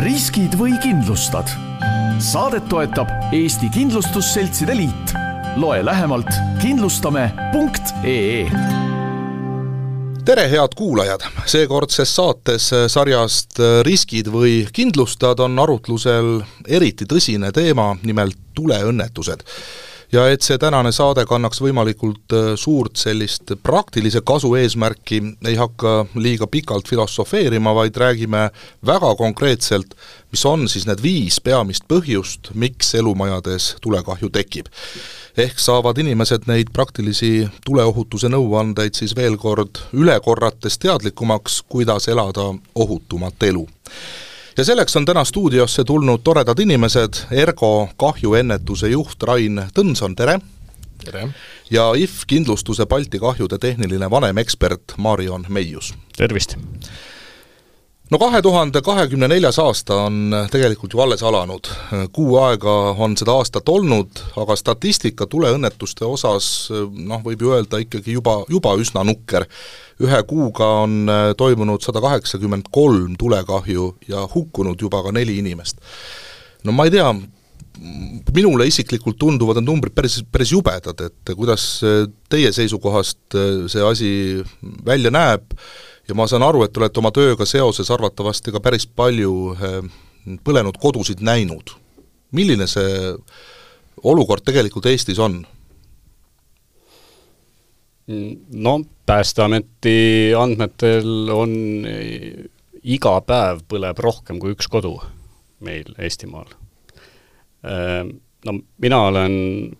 [0.00, 1.50] riskid või kindlustad?
[2.22, 5.14] saadet toetab Eesti Kindlustusseltside Liit.
[5.56, 6.30] loe lähemalt
[6.62, 8.50] kindlustame.ee
[10.24, 11.26] tere, head kuulajad!
[11.46, 19.46] seekordses saates sarjast Riskid või kindlustad on arutlusel eriti tõsine teema, nimelt tuleõnnetused
[20.12, 25.94] ja et see tänane saade kannaks võimalikult äh, suurt sellist praktilise kasu eesmärki, ei hakka
[26.14, 28.48] liiga pikalt filosofeerima, vaid räägime
[28.86, 29.94] väga konkreetselt,
[30.30, 34.66] mis on siis need viis peamist põhjust, miks elumajades tulekahju tekib.
[35.36, 42.52] ehk saavad inimesed neid praktilisi tuleohutuse nõuandeid siis veel kord üle korrates teadlikumaks, kuidas elada
[42.74, 43.66] ohutumat elu
[44.56, 50.38] ja selleks on täna stuudiosse tulnud toredad inimesed, Ergo kahjuennetuse juht Rain Tõnson, tere!
[51.04, 51.28] tere!
[51.70, 55.94] ja IF kindlustuse Balti kahjude tehniline vanemekspert Marion Meius.
[56.16, 56.56] tervist!
[58.12, 61.68] No kahe tuhande kahekümne neljas aasta on tegelikult ju alles alanud,
[62.12, 68.18] kuu aega on seda aastat olnud, aga statistika tuleõnnetuste osas noh, võib ju öelda ikkagi
[68.18, 69.48] juba, juba üsna nukker.
[70.02, 71.06] ühe kuuga on
[71.38, 75.80] toimunud sada kaheksakümmend kolm tulekahju ja hukkunud juba ka neli inimest.
[76.64, 77.08] no ma ei tea,
[78.34, 81.80] minule isiklikult tunduvad need numbrid päris, päris jubedad, et kuidas
[82.28, 83.38] teie seisukohast
[83.72, 84.12] see asi
[84.84, 85.56] välja näeb,
[86.08, 89.80] ja ma saan aru, et te olete oma tööga seoses arvatavasti ka päris palju eh,
[90.44, 91.76] põlenud kodusid näinud.
[92.34, 93.14] milline see
[94.02, 95.44] olukord tegelikult Eestis on?
[98.52, 101.52] no Päästeameti andmetel on
[102.84, 104.98] iga päev põleb rohkem kui üks kodu
[105.64, 106.50] meil Eestimaal.
[108.44, 109.34] No mina olen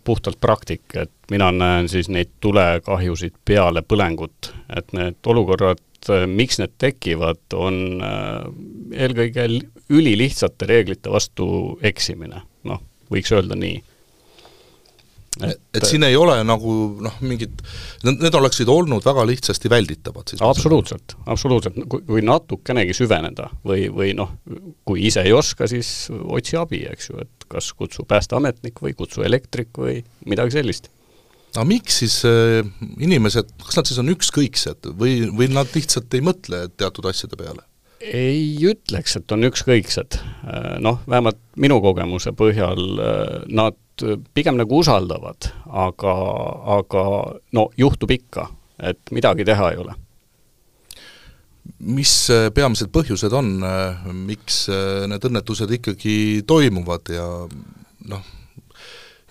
[0.04, 5.82] puhtalt praktik, et mina näen siis neid tulekahjusid peale põlengut, et need olukorrad
[6.26, 8.44] miks need tekivad, on äh,
[9.04, 9.46] eelkõige
[9.88, 11.46] ülilihtsate reeglite vastu
[11.82, 13.80] eksimine, noh, võiks öelda nii.
[15.42, 17.62] Et, et siin ei ole nagu noh, mingit,
[18.06, 20.42] need oleksid olnud väga lihtsasti välditavad siis?
[20.44, 24.36] absoluutselt, absoluutselt, kui natukenegi süveneda või, või noh,
[24.86, 29.26] kui ise ei oska, siis otsi abi, eks ju, et kas kutsu päästeametnik või kutsu
[29.26, 30.90] elektrik või midagi sellist
[31.54, 32.66] aga miks siis äh,
[33.02, 37.62] inimesed, kas nad siis on ükskõiksed või, või nad lihtsalt ei mõtle teatud asjade peale?
[38.04, 40.18] Ei ütleks, et on ükskõiksed.
[40.18, 43.78] Äh, noh, vähemalt minu kogemuse põhjal äh, nad
[44.34, 46.14] pigem nagu usaldavad, aga,
[46.80, 47.02] aga
[47.54, 48.48] no juhtub ikka,
[48.90, 49.94] et midagi teha ei ole.
[51.78, 52.10] mis
[52.54, 53.46] peamised põhjused on,
[54.26, 54.66] miks
[55.08, 57.24] need õnnetused ikkagi toimuvad ja
[58.10, 58.26] noh,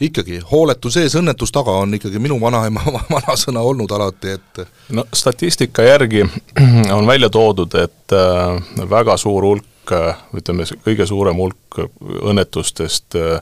[0.01, 2.81] ikkagi, hooletu sees, õnnetus taga on ikkagi minu vanaema
[3.15, 4.59] vanasõna olnud alati, et
[4.95, 6.25] no statistika järgi
[6.97, 11.79] on välja toodud, et äh, väga suur hulk, äh, ütleme, kõige suurem hulk
[12.23, 13.39] õnnetustest äh,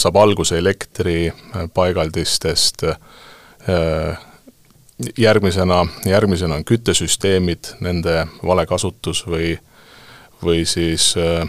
[0.00, 2.82] saab alguse elektripaigaldistest,
[5.18, 9.58] järgmisena, järgmisena on küttesüsteemid, nende vale kasutus või,
[10.42, 11.48] või siis äh,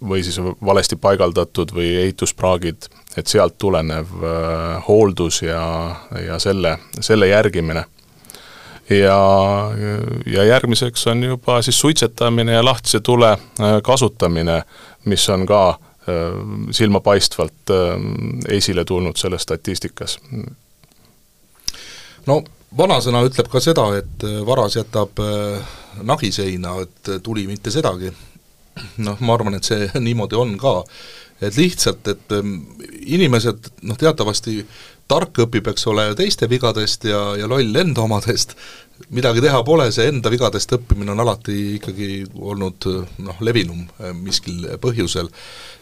[0.00, 5.62] või siis valesti paigaldatud või ehituspraagid, et sealt tulenev äh, hooldus ja,
[6.26, 7.84] ja selle, selle järgimine.
[8.90, 9.18] ja,
[10.26, 14.62] ja järgmiseks on juba siis suitsetamine ja lahtise tule äh, kasutamine,
[15.04, 15.80] mis on ka äh,
[16.70, 17.74] silmapaistvalt
[18.48, 20.18] esile tulnud selles statistikas.
[22.26, 22.42] no
[22.78, 25.20] vanasõna ütleb ka seda, et varas jätab
[26.02, 28.12] nagi seina, et tuli mitte sedagi
[29.04, 30.82] noh, ma arvan, et see niimoodi on ka.
[31.40, 32.54] et lihtsalt, et ähm,
[33.06, 34.64] inimesed noh, teatavasti
[35.08, 38.56] tark õpib, eks ole, teiste vigadest ja, ja loll enda omadest,
[39.14, 42.88] midagi teha pole, see enda vigadest õppimine on alati ikkagi olnud
[43.24, 45.30] noh, levinum äh, miskil põhjusel.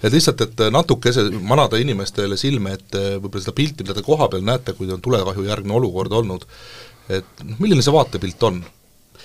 [0.02, 4.76] et lihtsalt, et natukese manada inimestele silme ette võib-olla seda pilti, mida te kohapeal näete,
[4.76, 6.44] kui on tulekahjujärgne olukord olnud,
[7.08, 8.60] et noh, milline see vaatepilt on?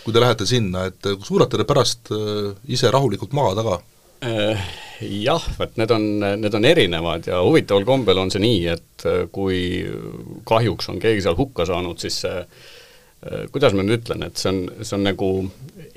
[0.04, 3.80] Kui te lähete sinna, et suudate te pärast äh, ise rahulikult magada ka?
[4.26, 4.68] Äh,
[5.02, 6.06] jah, et need on,
[6.42, 9.82] need on erinevad ja huvitaval kombel on see nii, et äh, kui
[10.48, 12.46] kahjuks on keegi seal hukka saanud, siis see
[13.54, 15.28] kuidas ma nüüd ütlen, et see on, see on nagu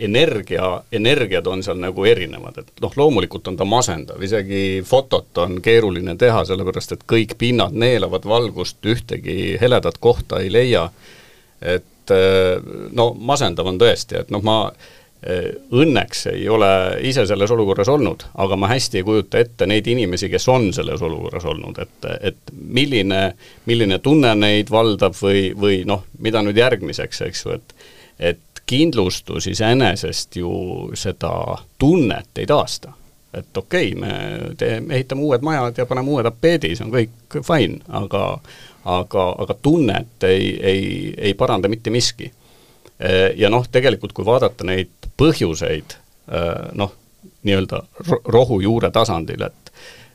[0.05, 5.57] energia, energiad on seal nagu erinevad, et noh, loomulikult on ta masendav, isegi fotot on
[5.65, 10.85] keeruline teha, sellepärast et kõik pinnad neelavad valgust, ühtegi heledat kohta ei leia,
[11.65, 12.59] et et eh,
[12.93, 14.59] no masendav on tõesti, et noh, ma
[15.23, 16.71] eh, õnneks ei ole
[17.09, 21.03] ise selles olukorras olnud, aga ma hästi ei kujuta ette neid inimesi, kes on selles
[21.03, 23.27] olukorras olnud, et, et milline,
[23.67, 27.79] milline tunne neid valdab või, või noh, mida nüüd järgmiseks, eks ju, et
[28.15, 30.51] et kindlustus iseenesest ju
[30.97, 32.93] seda tunnet ei taasta.
[33.39, 37.41] Et okei okay,, me teeme, ehitame uued majad ja paneme uue tapeedi, see on kõik
[37.47, 38.25] fine, aga
[38.85, 42.31] aga, aga tunnet ei, ei, ei paranda mitte miski.
[43.37, 45.97] Ja noh, tegelikult kui vaadata neid põhjuseid
[46.79, 46.93] noh,
[47.43, 47.83] nii-öelda
[48.25, 49.73] rohujuure tasandil, et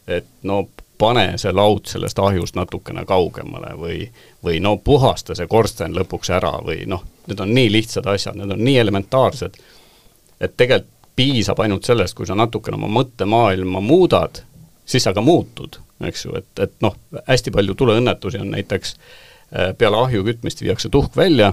[0.09, 0.63] et no
[0.97, 3.99] pane see laud sellest ahjust natukene kaugemale või,
[4.43, 8.51] või no puhasta see korsten lõpuks ära või noh, need on nii lihtsad asjad, need
[8.55, 9.59] on nii elementaarsed,
[10.41, 14.39] et tegelikult piisab ainult sellest, kui sa natukene oma mõttemaailma muudad,
[14.87, 15.75] siis sa ka muutud,
[16.07, 16.95] eks ju, et, et noh,
[17.27, 21.51] hästi palju tuleõnnetusi on näiteks äh, peale ahju kütmist viiakse tuhk välja,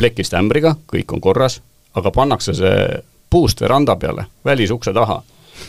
[0.00, 1.58] plekist ämbriga, kõik on korras,
[1.94, 2.80] aga pannakse see
[3.30, 5.20] puust veranda peale, välisukse taha.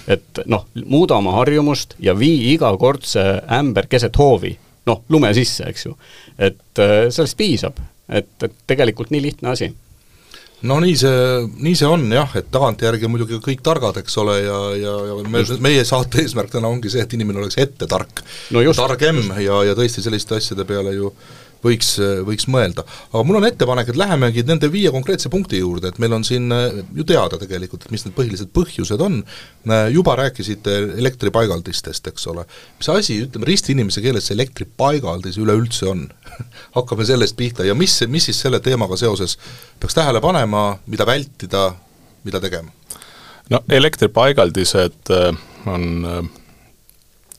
[0.07, 3.27] Et noh, muuda oma harjumust ja vii iga kord see
[3.59, 4.53] ämber keset hoovi,
[4.87, 5.97] noh, lume sisse, eks ju.
[6.39, 9.73] et äh, sellest piisab, et, et tegelikult nii lihtne asi
[10.69, 11.21] no nii see,
[11.65, 15.43] nii see on jah, et tagantjärgi muidugi kõik targad, eks ole, ja, ja, ja me,
[15.63, 18.23] meie saate eesmärk täna ongi see, et inimene oleks ette tark.
[18.53, 21.13] No, targem ja, ja tõesti selliste asjade peale ju
[21.63, 21.91] võiks,
[22.25, 22.83] võiks mõelda.
[23.11, 26.51] aga mul on ettepanek, et lähemegi nende viie konkreetse punkti juurde, et meil on siin
[26.55, 29.19] äh, ju teada tegelikult, et mis need põhilised põhjused on,
[29.69, 32.45] äh, juba rääkisite elektripaigaldistest, eks ole.
[32.79, 36.07] mis asi, ütleme ristiinimese keeles see elektripaigaldis üleüldse on
[36.77, 39.37] hakkame sellest pihta ja mis, mis siis selle teemaga seoses
[39.79, 41.69] peaks tähele panema, mida vältida,
[42.25, 42.73] mida tegema?
[43.51, 45.31] no elektripaigaldised äh,
[45.69, 46.29] on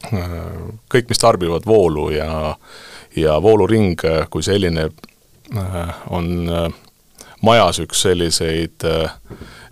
[0.03, 2.81] kõik, mis tarbivad voolu ja äh,
[3.17, 4.91] ja vooluring äh, kui selline
[5.57, 6.73] äh, on äh,
[7.41, 8.85] majas üks selliseid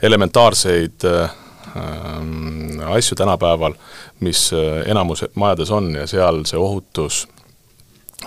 [0.03, 3.75] elementaarseid ähm, asju tänapäeval,
[4.21, 4.51] mis
[4.87, 7.29] enamus majades on ja seal see ohutus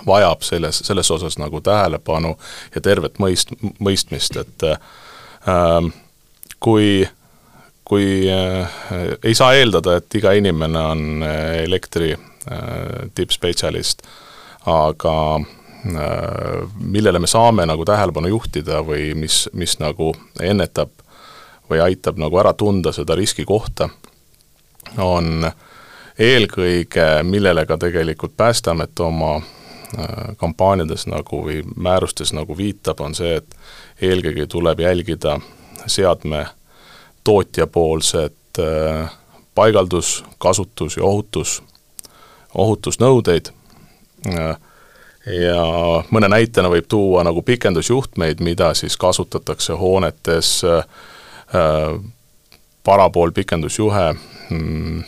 [0.06, 2.38] vajab selles, selles osas nagu tähelepanu
[2.74, 5.92] ja tervet mõist-, mõistmist, et äh,
[6.60, 7.04] kui,
[7.84, 8.74] kui äh,
[9.22, 11.24] ei saa eeldada, et iga inimene on
[11.66, 14.23] elektri äh, tippspetsialist äh,,
[14.66, 20.90] aga äh, millele me saame nagu tähelepanu juhtida või mis, mis nagu ennetab
[21.70, 23.88] või aitab nagu ära tunda seda riskikohta,
[24.98, 25.50] on
[26.18, 33.36] eelkõige, millele ka tegelikult Päästeamet oma äh, kampaaniades nagu või määrustes nagu viitab, on see,
[33.40, 33.56] et
[34.02, 35.38] eelkõige tuleb jälgida
[35.86, 36.46] seadme
[37.24, 39.10] tootjapoolset äh,
[39.54, 41.62] paigaldus, kasutus ja ohutus,
[42.54, 43.50] ohutusnõudeid
[45.26, 45.64] ja
[46.10, 50.84] mõne näitena võib tuua nagu pikendusjuhtmeid, mida siis kasutatakse hoonetes äh,,
[52.84, 54.14] parapool pikendusjuhe,
[54.50, 55.04] mm,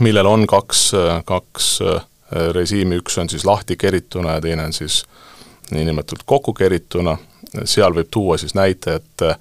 [0.00, 0.92] millel on kaks,
[1.24, 2.04] kaks äh,
[2.52, 5.04] režiimi, üks on siis lahti kerituna ja teine on siis
[5.70, 7.16] niinimetatud kokku kerituna,
[7.64, 9.38] seal võib tuua siis näite, et äh,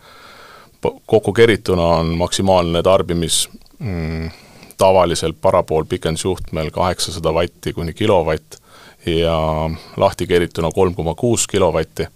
[1.06, 4.30] kokku kerituna on maksimaalne tarbimis mm,
[4.78, 8.60] tavaliselt parapool pikendusjuhtmel kaheksasada vatti kuni kilovatt
[9.08, 12.08] ja lahti keerituna kolm koma kuus kilovatti.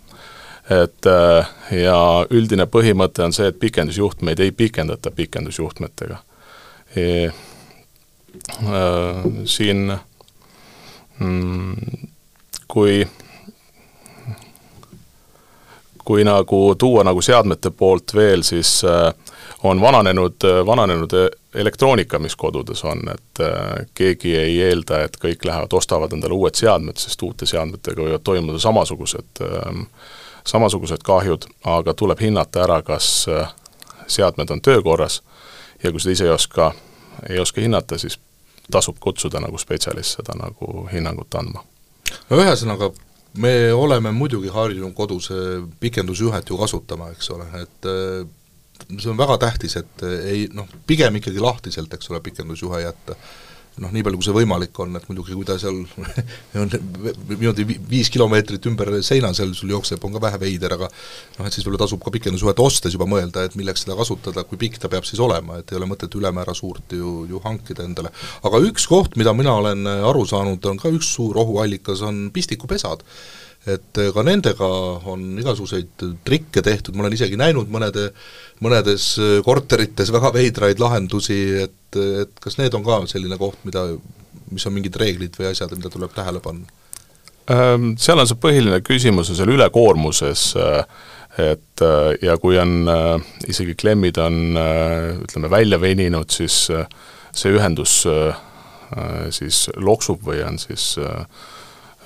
[0.70, 6.18] et äh, ja üldine põhimõte on see, et pikendusjuhtmeid ei pikendata pikendusjuhtmetega
[6.96, 7.32] e,.
[8.64, 9.92] Äh, siin
[11.20, 11.76] mm,
[12.68, 13.08] kui
[16.06, 19.14] kui nagu tuua nagu seadmete poolt veel, siis äh,
[19.64, 20.36] on vananenud,
[20.66, 21.12] vananenud
[21.56, 26.56] elektroonika, mis kodudes on, et äh, keegi ei eelda, et kõik lähevad, ostavad endale uued
[26.56, 29.84] seadmed, sest uute seadmetega võivad toimuda samasugused, ähm,
[30.48, 33.52] samasugused kahjud, aga tuleb hinnata ära, kas äh,
[34.08, 35.22] seadmed on töökorras
[35.84, 36.72] ja kui seda ise ei oska,
[37.30, 38.20] ei oska hinnata, siis
[38.72, 41.64] tasub kutsuda nagu spetsialist seda nagu hinnangut andma.
[42.30, 42.94] no ühesõnaga,
[43.38, 45.30] me oleme muidugi harjunud kodus
[45.80, 48.30] pikendusjuhet ju kasutama, eks ole, et äh,
[48.98, 53.18] see on väga tähtis, et ei noh, pigem ikkagi lahtiselt, eks ole, pikendusjuhe jätta.
[53.82, 55.78] noh, nii palju, kui see võimalik on, et muidugi kui ta seal
[56.60, 56.74] on
[57.30, 61.56] niimoodi viis kilomeetrit ümber seina seal sul jookseb, on ka vähe veider, aga noh, et
[61.56, 64.92] siis võib-olla tasub ka pikendusjuhet ostes juba mõelda, et milleks seda kasutada, kui pikk ta
[64.92, 68.12] peab siis olema, et ei ole mõtet ülemäära suurt ju, ju hankida endale.
[68.44, 73.08] aga üks koht, mida mina olen aru saanud, on ka üks suur ohuallikas, on pistikupesad
[73.70, 74.68] et ka nendega
[75.12, 78.08] on igasuguseid trikke tehtud, ma olen isegi näinud mõnede,
[78.66, 79.14] mõnedes
[79.46, 83.86] korterites väga veidraid lahendusi, et, et kas need on ka selline koht, mida,
[84.50, 86.66] mis on mingid reeglid või asjad, mida tuleb tähele panna?
[88.00, 90.44] Seal on see põhiline küsimus on seal ülekoormuses,
[91.42, 91.84] et
[92.22, 92.86] ja kui on
[93.50, 94.58] isegi klemmid on
[95.26, 98.02] ütleme, välja veninud, siis see ühendus
[99.32, 101.26] siis loksub või on siis äh,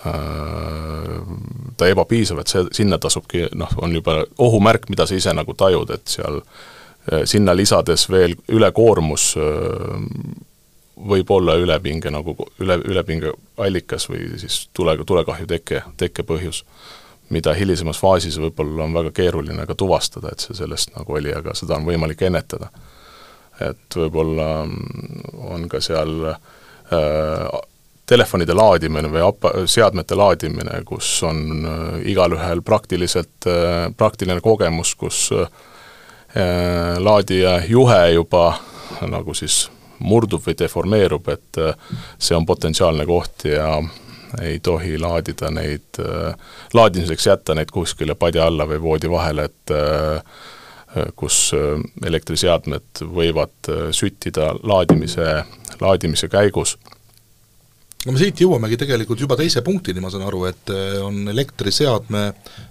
[0.05, 5.89] ta ebapiisav, et see, sinna tasubki noh, on juba ohumärk, mida sa ise nagu tajud,
[5.95, 6.41] et seal
[7.29, 9.31] sinna lisades veel ülekoormus
[10.95, 16.63] võib olla ülepinge nagu üle, ülepinge allikas või siis tule, tulekahju teke, tekkepõhjus,
[17.29, 21.55] mida hilisemas faasis võib-olla on väga keeruline ka tuvastada, et see sellest nagu oli, aga
[21.57, 22.69] seda on võimalik ennetada.
[23.59, 24.67] et võib-olla
[25.55, 27.59] on ka seal äh,
[28.05, 35.29] telefonide laadimine või apa-, seadmete laadimine, kus on äh, igalühel praktiliselt äh,, praktiline kogemus, kus
[35.33, 35.47] äh,
[36.99, 38.47] laadija juhe juba
[39.07, 39.65] nagu siis
[39.99, 41.57] murdub või deformeerub, et
[42.19, 43.69] see on potentsiaalne koht ja
[44.43, 45.95] ei tohi laadida neid,
[46.75, 49.73] laadimiseks jätta neid kuskile padja alla või voodi vahele, et
[51.15, 51.37] kus
[52.03, 55.29] elektriseadmed võivad süttida laadimise,
[55.79, 56.75] laadimise käigus
[58.05, 62.27] no me siit jõuamegi tegelikult juba teise punktini, ma saan aru, et on elektriseadme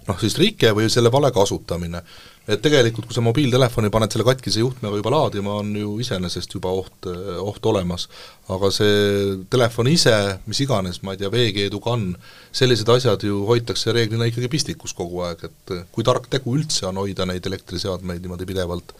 [0.08, 2.02] noh, siis rike või selle vale kasutamine
[2.44, 6.72] et tegelikult, kui sa mobiiltelefoni paned selle katkise juhtmega juba laadima, on ju iseenesest juba
[6.76, 7.08] oht,
[7.40, 8.08] oht olemas.
[8.52, 10.14] aga see telefon ise,
[10.50, 12.10] mis iganes, ma ei tea, veekeedukann,
[12.52, 17.00] sellised asjad ju hoitakse reeglina ikkagi pistikus kogu aeg, et kui tark tegu üldse on
[17.00, 18.92] hoida neid elektriseadmeid niimoodi pidevalt,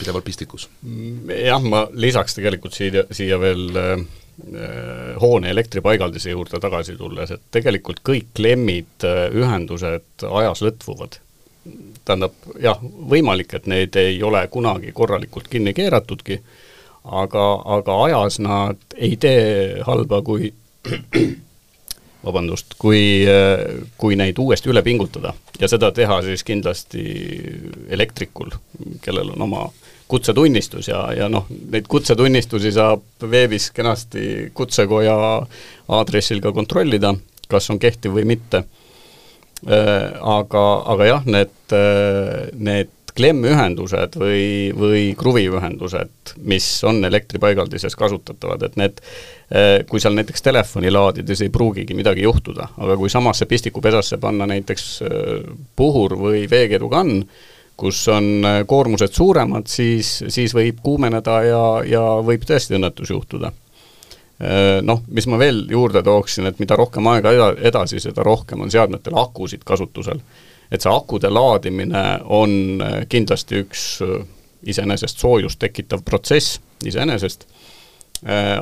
[0.00, 0.66] pidevalt pistikus?
[1.30, 4.06] jah, ma lisaks tegelikult siia, siia veel äh,
[5.20, 11.20] hoone elektripaigaldise juurde tagasi tulles, et tegelikult kõik klemmid, äh, ühendused ajas lõtvuvad
[12.04, 16.40] tähendab jah, võimalik, et need ei ole kunagi korralikult kinni keeratudki,
[17.04, 17.44] aga,
[17.78, 20.50] aga ajas nad ei tee halba, kui
[22.26, 23.24] vabandust, kui,
[24.00, 25.34] kui neid uuesti üle pingutada.
[25.60, 27.04] ja seda teha siis kindlasti
[27.88, 28.52] elektrikul,
[29.04, 29.68] kellel on oma
[30.08, 35.16] kutsetunnistus ja, ja noh, neid kutsetunnistusi saab veebis kenasti kutsekoja
[35.88, 37.14] aadressil ka kontrollida,
[37.48, 38.64] kas on kehtiv või mitte.
[39.64, 48.66] Äh, aga, aga jah, need, äh, need klemühendused või, või kruviühendused, mis on elektripaigaldises kasutatavad,
[48.66, 49.00] et need,
[49.54, 54.50] äh, kui seal näiteks telefoni laadides ei pruugigi midagi juhtuda, aga kui samasse pistikupesasse panna
[54.50, 54.88] näiteks
[55.78, 57.22] puhur või veekeedukann,
[57.76, 63.50] kus on koormused suuremad, siis, siis võib kuumeneda ja, ja võib tõesti õnnetus juhtuda
[64.42, 68.64] Äh, noh, mis ma veel juurde tooksin, et mida rohkem aega eda-, edasi, seda rohkem
[68.64, 70.18] on seadmetel akusid kasutusel.
[70.72, 72.02] et see akude laadimine
[72.34, 74.24] on äh, kindlasti üks äh,
[74.66, 77.46] iseenesest soojust tekitav protsess iseenesest,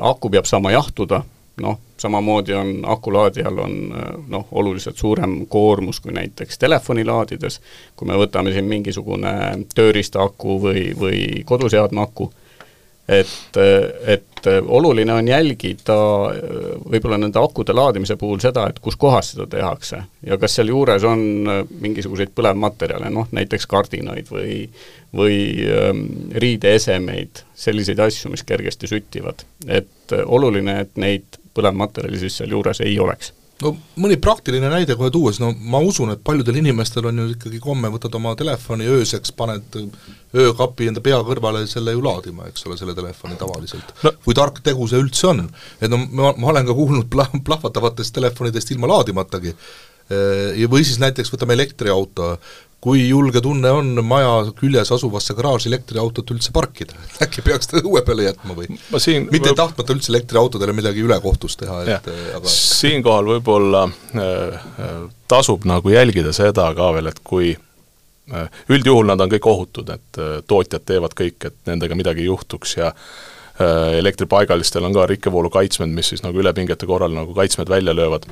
[0.01, 1.21] aku peab saama jahtuda,
[1.61, 3.73] noh, samamoodi on akulaadijal on
[4.27, 7.59] noh, oluliselt suurem koormus kui näiteks telefoni laadides,
[7.95, 9.33] kui me võtame siin mingisugune
[9.75, 12.31] tööriista aku või, või koduseadme aku
[13.07, 13.57] et,
[14.07, 15.95] et oluline on jälgida
[16.87, 21.23] võib-olla nende akude laadimise puhul seda, et kus kohas seda tehakse ja kas sealjuures on
[21.83, 24.57] mingisuguseid põlevmaterjale, noh näiteks kardinaid või
[25.13, 25.35] või
[25.69, 26.05] ähm,
[26.41, 29.43] riideesemeid, selliseid asju, mis kergesti süttivad.
[29.67, 33.33] et oluline, et neid põlevmaterjali siis sealjuures ei oleks.
[33.63, 37.61] No mõni praktiline näide kohe tuues, no ma usun, et paljudel inimestel on ju ikkagi
[37.63, 39.77] komme, võtad oma telefoni ööseks, paned
[40.33, 43.93] öökapi enda pea kõrvale selle ju laadima, eks ole, selle telefoni tavaliselt.
[44.03, 44.15] No..
[44.25, 45.45] kui tark tegu see üldse on?
[45.79, 49.55] et no ma, ma olen ka kuulnud pla-, plahvatavatest telefonidest ilma laadimatagi,
[50.67, 52.33] või siis näiteks võtame elektriauto,
[52.83, 58.03] kui julge tunne on maja küljes asuvasse garaaži elektriautot üldse parkida, äkki peaks ta õue
[58.05, 58.67] peale jätma või?
[58.97, 59.59] Siin mitte võib...
[59.61, 62.09] tahtmata üldse elektriautodele midagi ülekohtust teha, et
[62.39, 64.95] aga siinkohal võib-olla äh, äh,
[65.31, 70.19] tasub nagu jälgida seda ka veel, et kui äh, üldjuhul nad on kõik ohutud, et
[70.19, 75.53] äh, tootjad teevad kõik, et nendega midagi ei juhtuks ja äh, elektripaigalistel on ka rikkevoolu
[75.55, 78.27] kaitsmed, mis siis nagu ülepingete korral nagu kaitsmed välja löövad.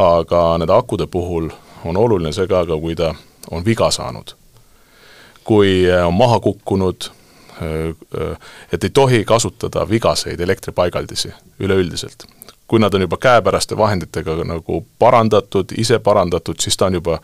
[0.00, 1.50] aga nende akude puhul
[1.84, 3.12] on oluline see ka, aga kui ta
[3.50, 4.34] on viga saanud.
[5.44, 7.10] kui äh, on maha kukkunud,
[7.62, 8.38] äh, äh,
[8.72, 12.24] et ei tohi kasutada vigaseid elektripaigaldisi üleüldiselt.
[12.66, 17.18] kui nad on juba käepäraste vahenditega nagu parandatud, ise parandatud, siis ta on juba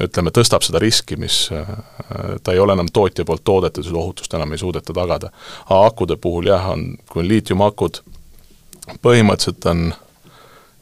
[0.00, 1.48] ütleme, tõstab seda riski, mis
[2.42, 5.30] ta ei ole enam tootja poolt toodetud, seda ohutust enam ei suudeta tagada.
[5.70, 7.98] akude puhul jah, on, kui on liitiumakud,
[9.02, 9.82] põhimõtteliselt on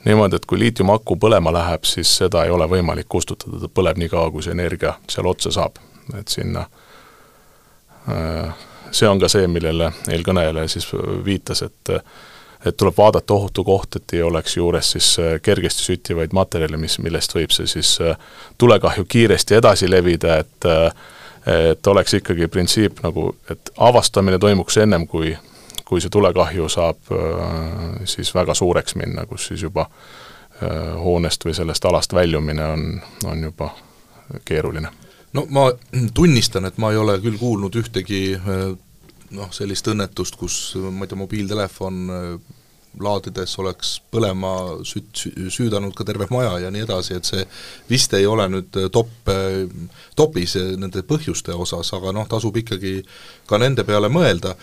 [0.05, 4.11] niimoodi, et kui liitiumaku põlema läheb, siis seda ei ole võimalik kustutada, ta põleb nii
[4.13, 5.81] kaua, kui see energia seal otsa saab,
[6.19, 6.67] et sinna
[8.09, 8.55] äh,
[8.95, 10.89] see on ka see, millele eelkõneleja siis
[11.25, 11.99] viitas, et
[12.65, 16.97] et tuleb vaadata ohutu koht, et ei oleks juures siis äh, kergesti süttivaid materjale, mis,
[16.99, 18.17] millest võib see siis äh,
[18.59, 20.71] tulekahju kiiresti edasi levida, et
[21.45, 25.35] et oleks ikkagi printsiip nagu, et avastamine toimuks ennem, kui
[25.85, 27.13] kui see tulekahju saab
[28.09, 29.89] siis väga suureks minna, kus siis juba
[31.05, 32.85] hoonest või sellest alast väljumine on,
[33.27, 33.69] on juba
[34.47, 34.89] keeruline.
[35.35, 35.67] No ma
[36.15, 41.19] tunnistan, et ma ei ole küll kuulnud ühtegi noh, sellist õnnetust, kus ma ei tea,
[41.19, 41.99] mobiiltelefon
[43.01, 44.53] laadides oleks põlema
[44.87, 47.45] süt-, süüdanud ka terve maja ja nii edasi, et see
[47.91, 49.11] vist ei ole nüüd top,
[50.19, 53.01] topis nende põhjuste osas, aga noh, tasub ikkagi
[53.51, 54.55] ka nende peale mõelda.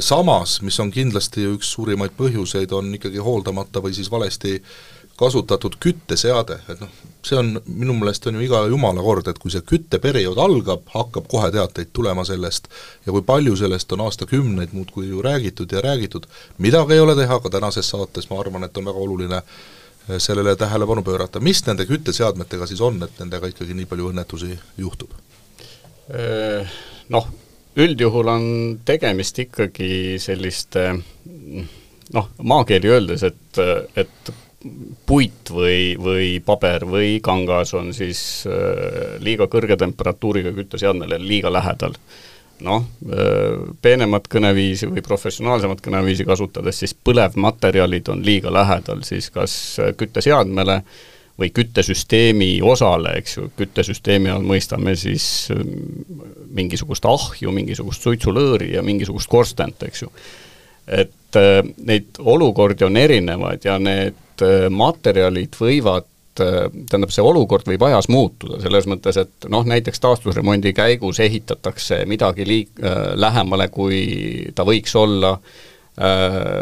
[0.00, 4.58] Samas, mis on kindlasti üks suurimaid põhjuseid, on ikkagi hooldamata või siis valesti
[5.18, 6.92] kasutatud kütteseade, et noh,
[7.26, 11.28] see on, minu meelest on ju iga jumala kord, et kui see kütteperiood algab, hakkab
[11.30, 12.68] kohe teateid tulema sellest
[13.06, 16.26] ja kui palju sellest on aastakümneid muudkui ju räägitud ja räägitud,
[16.58, 20.56] midagi ei ole teha, ka tänases saates ma arvan, et on väga oluline eh, sellele
[20.56, 25.12] tähelepanu pöörata, mis nende kütteseadmetega siis on, et nendega ikkagi nii palju õnnetusi juhtub?
[27.12, 27.28] Noh,
[27.78, 28.46] üldjuhul on
[28.84, 30.88] tegemist ikkagi selliste
[32.12, 33.60] noh, maakeeli öeldes, et,
[33.96, 34.32] et
[35.06, 41.96] puit või, või paber või kangas on siis äh, liiga kõrge temperatuuriga kütteseadmele liiga lähedal.
[42.62, 49.80] noh, äh, peenemat kõneviisi või professionaalsemat kõneviisi kasutades siis põlevmaterjalid on liiga lähedal siis kas
[49.96, 50.82] kütteseadmele
[51.38, 55.64] või küttesüsteemi osale, eks ju, küttesüsteemi all mõistame siis äh,
[56.54, 60.12] mingisugust ahju, mingisugust suitsulõõri ja mingisugust korstent, eks ju.
[60.86, 61.36] et
[61.86, 64.21] neid olukordi on erinevaid ja need Äh,
[64.70, 66.06] materjalid võivad
[66.40, 72.02] äh, tähendab, see olukord võib ajas muutuda, selles mõttes, et noh, näiteks taastusremondi käigus ehitatakse
[72.10, 74.00] midagi liik-, äh, lähemale, kui
[74.54, 75.36] ta võiks olla,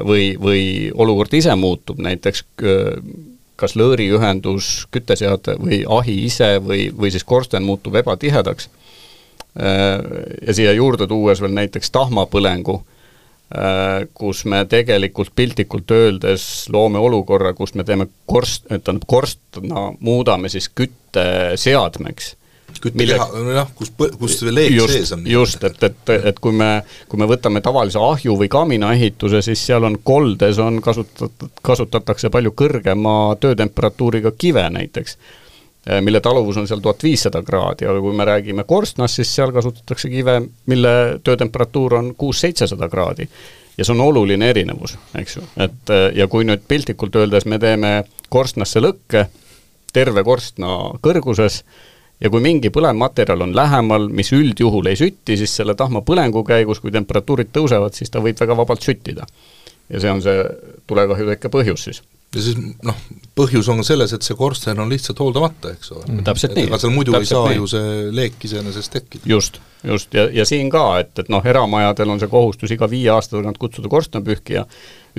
[0.02, 2.40] või, või olukord ise muutub, näiteks
[3.54, 8.66] kas lõõriühendus, kütteseade või ahi ise või, või siis korsten muutub ebatihedaks,
[9.54, 12.98] ja siia juurde tuues veel näiteks tahmapõlengu, Äh,
[14.14, 20.68] kus me tegelikult piltlikult öeldes loome olukorra, kus me teeme korst, tähendab korstna muudame siis
[20.70, 22.36] kütteseadmeks
[22.80, 25.24] küttekeha, nojah, kus, kus see leek sees on.
[25.28, 26.70] just, et, et, et kui me,
[27.10, 32.54] kui me võtame tavalise ahju või kaminaehituse, siis seal on koldes on kasutatud, kasutatakse palju
[32.56, 35.18] kõrgema töötemperatuuriga kive näiteks
[36.00, 40.10] mille taluvus on seal tuhat viissada kraadi, aga kui me räägime korstnast, siis seal kasutatakse
[40.12, 40.92] kive, mille
[41.24, 43.28] töötemperatuur on kuus-seitsesada kraadi.
[43.78, 47.58] ja see on oluline erinevus, eks ju, et eh, ja kui nüüd piltlikult öeldes me
[47.58, 47.92] teeme
[48.28, 49.24] korstnasse lõkke
[49.92, 51.62] terve korstna kõrguses,
[52.20, 56.82] ja kui mingi põlevmaterjal on lähemal, mis üldjuhul ei sütti, siis selle tahma põlengu käigus,
[56.82, 59.26] kui temperatuurid tõusevad, siis ta võib väga vabalt süttida.
[59.88, 60.44] ja see on see
[60.86, 62.02] tulekahju tekke põhjus siis
[62.34, 62.98] ja siis noh,
[63.38, 66.22] põhjus on selles, et see korsten on lihtsalt hooldamata, eks ole mm..
[66.28, 66.68] täpselt nii.
[66.68, 67.58] ega seal muidu täpselt ei saa nii.
[67.58, 69.26] ju see leek iseenesest tekkida.
[69.32, 73.10] just, just, ja, ja siin ka, et, et noh, eramajadel on see kohustus iga viie
[73.10, 74.64] aasta tagant kutsuda korstnapühkija,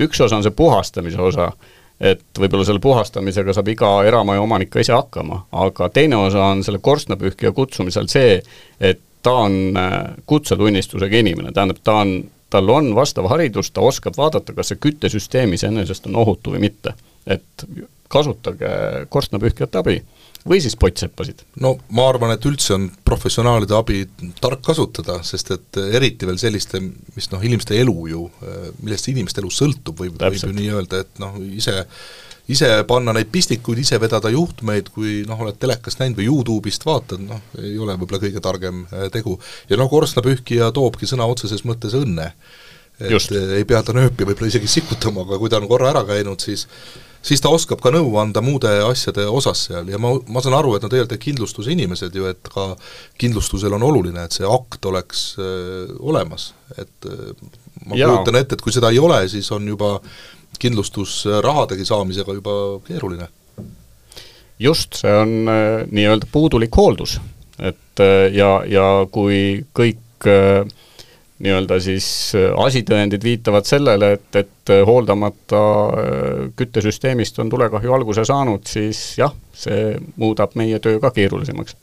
[0.06, 1.52] üks osa on see puhastamise osa,
[2.00, 6.64] et võib-olla selle puhastamisega saab iga eramaja omanik ka ise hakkama, aga teine osa on
[6.64, 8.38] selle korstnapühkija kutsumisel see,
[8.80, 12.16] et ta on äh, kutsetunnistusega inimene, tähendab, ta on
[12.52, 16.94] tal on vastav haridus, ta oskab vaadata, kas see küttesüsteem iseenesest on ohutu või mitte.
[17.26, 17.64] et
[18.12, 18.68] kasutage
[19.08, 20.00] korstnapühkijate abi
[20.48, 21.44] või siis pottseppasid.
[21.62, 24.02] no ma arvan, et üldse on professionaalide abi
[24.40, 26.80] tark kasutada, sest et eriti veel selliste,
[27.16, 28.26] mis noh, inimeste elu ju,
[28.82, 31.84] millest inimeste elu sõltub, võib, võib ju nii öelda, et noh, ise
[32.50, 37.22] ise panna neid pistikuid, ise vedada juhtmeid, kui noh, oled telekast näinud või Youtube'ist vaatad,
[37.28, 39.38] noh, ei ole võib-olla kõige targem äh, tegu.
[39.70, 42.32] ja noh, korstnapühkija toobki sõna otseses mõttes õnne.
[43.00, 43.32] et Just.
[43.32, 46.66] ei pea ta nööpi võib-olla isegi sikutama, aga kui ta on korra ära käinud, siis
[47.22, 50.74] siis ta oskab ka nõu anda muude asjade osas seal ja ma, ma saan aru,
[50.76, 52.72] et no tegelikult kindlustuse inimesed ju, et ka
[53.22, 57.34] kindlustusel on oluline, et see akt oleks äh, olemas, et äh,
[57.86, 58.10] ma Jaa.
[58.10, 59.94] kujutan ette, et kui seda ei ole, siis on juba
[60.58, 62.54] kindlustusrahadegi saamisega juba
[62.86, 63.28] keeruline.
[64.58, 67.16] just, see on äh, nii-öelda puudulik hooldus,
[67.58, 70.62] et äh, ja, ja kui kõik äh,
[71.42, 72.06] nii-öelda siis
[72.62, 75.62] asitõendid viitavad sellele, et, et hooldamata
[76.54, 81.74] küttesüsteemist on tulekahju alguse saanud, siis jah, see muudab meie töö ka keerulisemaks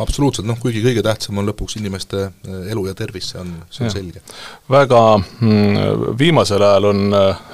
[0.00, 3.84] absoluutselt, noh kuigi kõige tähtsam on lõpuks inimeste äh, elu ja tervis, see on, see
[3.84, 3.94] on ja.
[3.98, 4.24] selge.
[4.70, 7.46] väga mm, viimasel ajal on äh,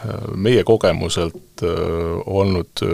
[0.48, 2.86] meie kogemuselt äh, olnud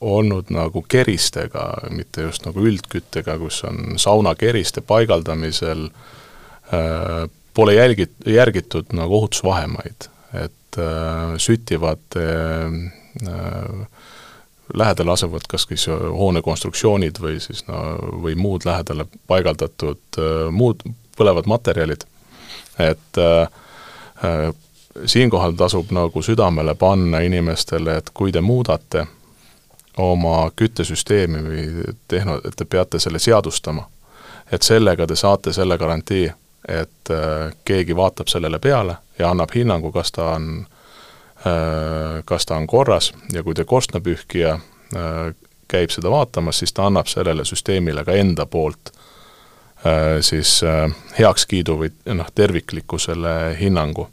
[0.00, 7.24] olnud nagu keristega, mitte just nagu üldküttega, kus on saunakeriste paigaldamisel äh,
[7.56, 13.86] pole jälgi-, järgitud nagu ohutusvahemaid, et äh, süttivad äh,
[14.74, 17.82] lähedal asuvad kas siis hoone konstruktsioonid või siis no,
[18.22, 20.82] või muud lähedale paigaldatud muud
[21.16, 22.02] põlevad materjalid,
[22.78, 23.20] et
[25.04, 29.06] siinkohal tasub nagu südamele panna inimestele, et kui te muudate
[29.96, 33.86] oma küttesüsteemi või tehno, et te peate selle seadustama,
[34.52, 36.30] et sellega te saate selle garantii,
[36.68, 37.12] et
[37.64, 40.66] keegi vaatab sellele peale ja annab hinnangu, kas ta on,
[42.24, 44.56] kas ta on korras ja kui te korstnapühkija
[45.68, 51.78] käib seda vaatamas, siis ta annab sellele süsteemile ka enda poolt äh, siis äh, heakskiidu
[51.80, 54.08] või noh, terviklikkusele hinnangu.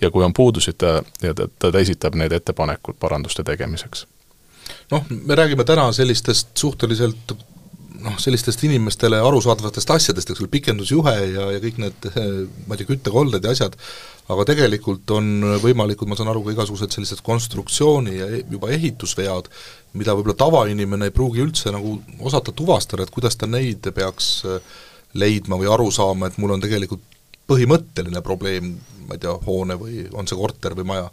[0.00, 1.02] ja kui on puudusid, ta,
[1.34, 4.06] ta, ta esitab need ettepanekud paranduste tegemiseks.
[4.90, 7.36] noh, me räägime täna sellistest suhteliselt
[8.04, 12.88] noh, sellistest inimestele arusaadavatest asjadest, eks ole, pikendusjuhe ja, ja kõik need ma ei tea,
[12.92, 13.76] küttekolded ja asjad,
[14.32, 19.50] aga tegelikult on võimalikud, ma saan aru, ka igasugused sellised konstruktsiooni ja e-, juba ehitusvead,
[19.98, 21.96] mida võib-olla tavainimene ei pruugi üldse nagu
[22.28, 24.58] osata tuvastada, et kuidas ta neid peaks äh,
[25.18, 27.04] leidma või aru saama, et mul on tegelikult
[27.48, 28.74] põhimõtteline probleem,
[29.08, 31.08] ma ei tea, hoone või on see korter või maja?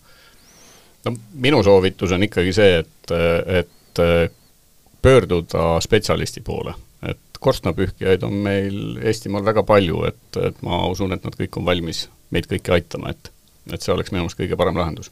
[1.05, 3.13] no minu soovitus on ikkagi see, et,
[3.61, 4.03] et
[5.05, 6.73] pöörduda spetsialisti poole.
[7.05, 11.65] et korstnapühkijaid on meil Eestimaal väga palju, et, et ma usun, et nad kõik on
[11.65, 13.31] valmis meid kõiki aitama, et
[13.73, 15.11] et see oleks minu meelest kõige parem lahendus.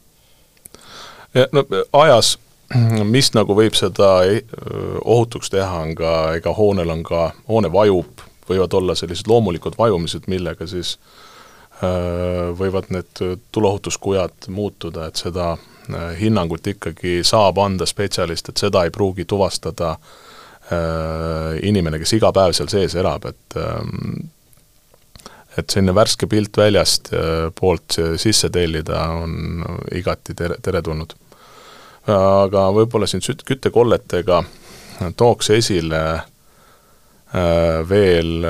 [1.52, 1.64] no
[2.00, 2.36] ajas
[3.04, 4.10] mis nagu võib seda
[5.04, 10.26] ohutuks teha, on ka, ega hoonel on ka, hoone vajub, võivad olla sellised loomulikud vajumised,
[10.32, 10.96] millega siis
[12.58, 15.54] võivad need tuleohutuskujad muutuda, et seda
[16.20, 19.96] hinnangut ikkagi saab anda spetsialist, et seda ei pruugi tuvastada
[21.60, 23.58] inimene, kes iga päev seal sees elab, et
[25.60, 27.10] et selline värske pilt väljast
[27.60, 29.60] poolt sisse tellida on
[29.92, 31.12] igati tere, teretulnud.
[32.10, 34.40] Aga võib-olla siin süt-, küttekolletega
[35.16, 36.24] tooks esile äh,
[37.88, 38.44] veel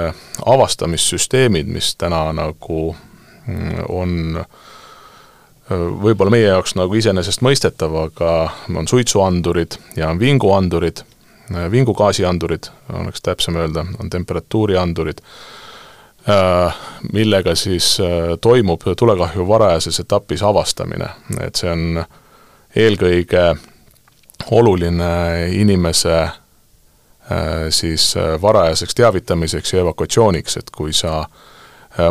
[0.47, 4.47] avastamissüsteemid, mis täna nagu mm, on äh,
[5.71, 8.31] võib-olla meie jaoks nagu iseenesestmõistetav, aga
[8.77, 11.05] on suitsuandurid ja on vinguandurid,
[11.55, 15.23] äh, vingugaasiandurid, oleks täpsem öelda, on temperatuuriandurid,
[17.13, 17.99] millega siis
[18.41, 21.11] toimub tulekahju varajases etapis avastamine,
[21.45, 21.99] et see on
[22.81, 23.43] eelkõige
[24.51, 26.33] oluline inimese äh,
[27.71, 31.54] siis äh, varajaseks teavitamiseks ja evakuatsiooniks, et kui sa äh,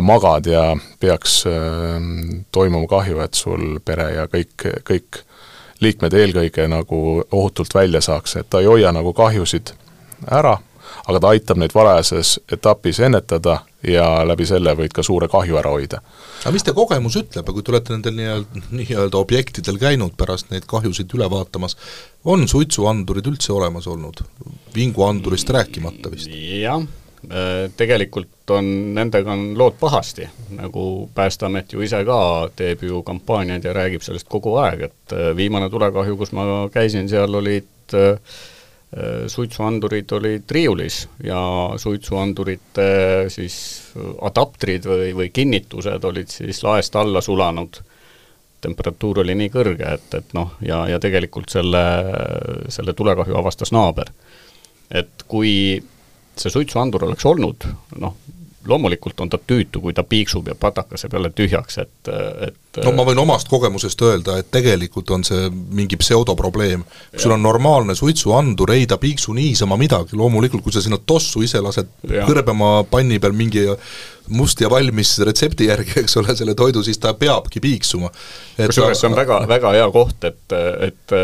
[0.02, 0.62] magad ja
[1.00, 1.42] peaks
[2.52, 5.18] toimuma kahju, et sul pere ja kõik, kõik
[5.84, 9.74] liikmed eelkõige nagu ohutult välja saaks, et ta ei hoia nagu kahjusid
[10.32, 10.56] ära,
[11.04, 15.74] aga ta aitab neid varajases etapis ennetada ja läbi selle võid ka suure kahju ära
[15.74, 16.00] hoida
[16.44, 20.66] aga mis teie kogemus ütleb, kui te olete nendel nii-öelda, nii-öelda objektidel käinud pärast neid
[20.68, 21.76] kahjusid üle vaatamas,
[22.28, 24.24] on suitsuandurid üldse olemas olnud?
[24.74, 26.28] vinguandurist rääkimata vist?
[26.28, 27.03] jah, äh,
[27.76, 30.26] tegelikult on, nendega on lood pahasti,
[30.58, 32.18] nagu Päästeamet ju ise ka
[32.56, 37.08] teeb ju kampaaniaid ja räägib sellest kogu aeg, et äh, viimane tulekahju, kus ma käisin,
[37.08, 38.18] seal olid äh,
[38.96, 41.38] Äh, suitsuandurid olid riiulis ja
[41.76, 42.84] suitsuandurite
[43.28, 43.56] siis
[44.22, 47.80] adaptrid või, või kinnitused olid siis laest alla sulanud.
[48.60, 51.82] temperatuur oli nii kõrge, et, et noh, ja, ja tegelikult selle,
[52.68, 54.12] selle tulekahju avastas naaber.
[54.90, 55.82] et kui
[56.40, 57.66] see suitsuandur oleks olnud,
[58.00, 58.16] noh,
[58.66, 62.10] loomulikult on ta tüütu, kui ta piiksub ja patakase peale tühjaks, et,
[62.46, 66.84] et no ma võin omast kogemusest öelda, et tegelikult on see mingi pseudoprobleem.
[67.10, 71.44] kui sul on normaalne suitsuandur, ei ta piiksu niisama midagi, loomulikult kui sa sinna tossu
[71.44, 72.24] ise lased ja.
[72.28, 73.66] kõrbema panni peal mingi
[74.32, 78.08] must ja valmis retsepti järgi, eks ole, selle toidu, siis ta peabki piiksuma.
[78.64, 80.56] kusjuures see on väga, väga hea koht, et,
[80.88, 81.18] et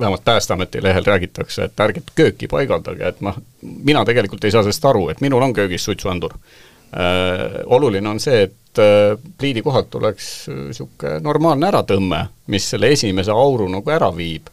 [0.00, 4.84] vähemalt Päästeameti lehel räägitakse, et ärge kööki paigaldage, et noh, mina tegelikult ei saa sellest
[4.84, 7.62] aru, et minul on köögis suitsuandur äh,.
[7.66, 13.32] Oluline on see, et äh, pliidi kohalt oleks niisugune äh, normaalne äratõmme, mis selle esimese
[13.32, 14.52] auru nagu ära viib.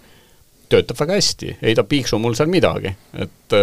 [0.70, 3.54] töötab väga hästi, ei ta piiksu mul seal midagi, et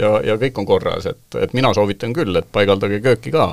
[0.00, 3.50] ja, ja kõik on korras, et, et mina soovitan küll, et paigaldage kööki ka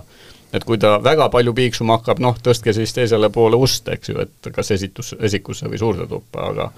[0.54, 4.20] et kui ta väga palju piiksuma hakkab, noh, tõstke siis teisele poole ust, eks ju,
[4.24, 6.70] et kas esitus, esikusse või suurde tuppa, aga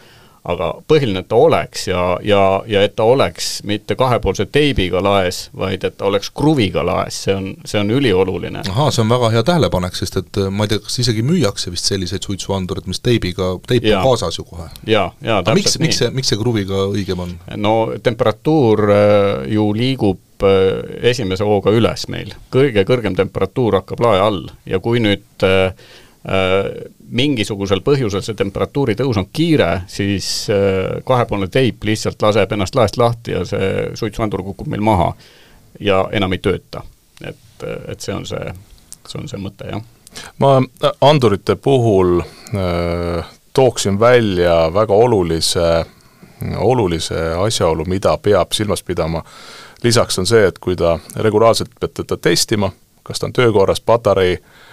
[0.44, 5.46] aga põhiline, et ta oleks ja, ja, ja et ta oleks mitte kahepoolse teibiga laes,
[5.56, 8.66] vaid et ta oleks kruviga laes, see on, see on ülioluline.
[8.70, 11.72] ahaa, see on väga hea tähelepanek, sest et äh, ma ei tea, kas isegi müüakse
[11.72, 14.68] vist selliseid suitsuandureid, mis teibiga, teip on kaasas ju kohe?
[14.90, 15.88] jaa, jaa, täpselt miks, nii.
[15.88, 17.34] miks see, miks see kruviga õigem on?
[17.64, 24.24] no temperatuur äh, ju liigub äh, esimese hooga üles meil, kõige kõrgem temperatuur hakkab lae
[24.28, 26.03] all ja kui nüüd äh, Äh,
[27.14, 32.98] mingisugusel põhjusel see temperatuuri tõus on kiire, siis äh, kahepoolne teip lihtsalt laseb ennast laest
[32.98, 35.12] lahti ja see suitsuandur kukub meil maha
[35.84, 36.84] ja enam ei tööta.
[37.28, 38.54] et, et see on see,
[39.08, 39.84] see on see mõte, jah
[40.40, 40.56] ma
[41.02, 45.86] andurite puhul äh, tooksin välja väga olulise,
[46.58, 49.24] olulise asjaolu, mida peab silmas pidama.
[49.84, 52.72] lisaks on see, et kui ta regulaarselt peab teda testima,
[53.04, 54.64] kas ta on töökorras, patarei äh,,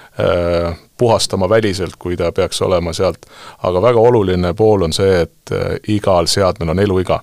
[1.01, 3.27] puhastama väliselt, kui ta peaks olema sealt,
[3.63, 7.23] aga väga oluline pool on see, et äh, igal seadmel on eluiga.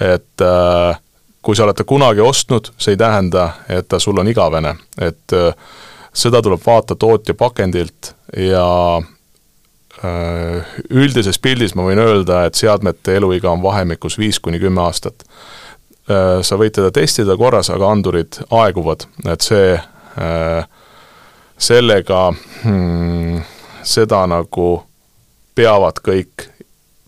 [0.00, 0.98] et äh,
[1.42, 5.34] kui sa oled ta kunagi ostnud, see ei tähenda, et ta sul on igavene, et
[5.36, 5.52] äh,
[6.16, 8.64] seda tuleb vaata tootja pakendilt ja
[10.04, 15.26] äh, üldises pildis ma võin öelda, et seadmete eluiga on vahemikus viis kuni kümme aastat.
[16.08, 20.75] Äh, sa võid teda testida korras, aga andurid aeguvad, et see, äh,
[21.58, 22.32] sellega
[22.64, 23.40] hmm,
[23.82, 24.68] seda nagu
[25.54, 26.48] peavad kõik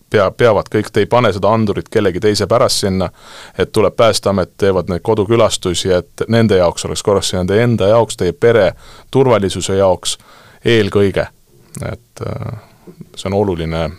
[0.09, 3.09] pea, peavad kõik, te ei pane seda andurit kellegi teise pärast sinna,
[3.57, 7.91] et tuleb Päästeamet, teevad neid kodukülastusi, et nende jaoks oleks korras, see on teie enda
[7.91, 8.71] jaoks, teie pere
[9.11, 10.17] turvalisuse jaoks
[10.65, 11.27] eelkõige.
[11.85, 12.61] et äh,
[13.15, 13.91] see on oluline äh,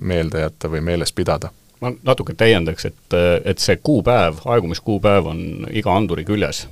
[0.00, 5.96] meelde jätta või meeles pidada ma natuke täiendaks, et, et see kuupäev, aegumiskuupäev on iga
[5.96, 6.66] anduri küljes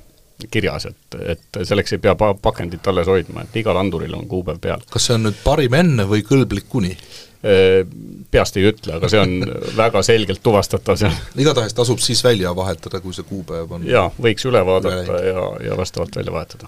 [0.51, 4.61] kirjas, et, et selleks ei pea pa-, pakendit alles hoidma, et igal anduril on kuupäev
[4.63, 4.83] peal.
[4.91, 6.95] kas see on nüüd parim enne või kõlblik kuni?
[7.39, 9.37] Peast ei ütle, aga see on
[9.79, 11.15] väga selgelt tuvastatav seal.
[11.39, 15.77] igatahes tasub siis välja vahetada, kui see kuupäev on jaa, võiks üle vaadata ja, ja
[15.79, 16.67] vastavalt välja vahetada.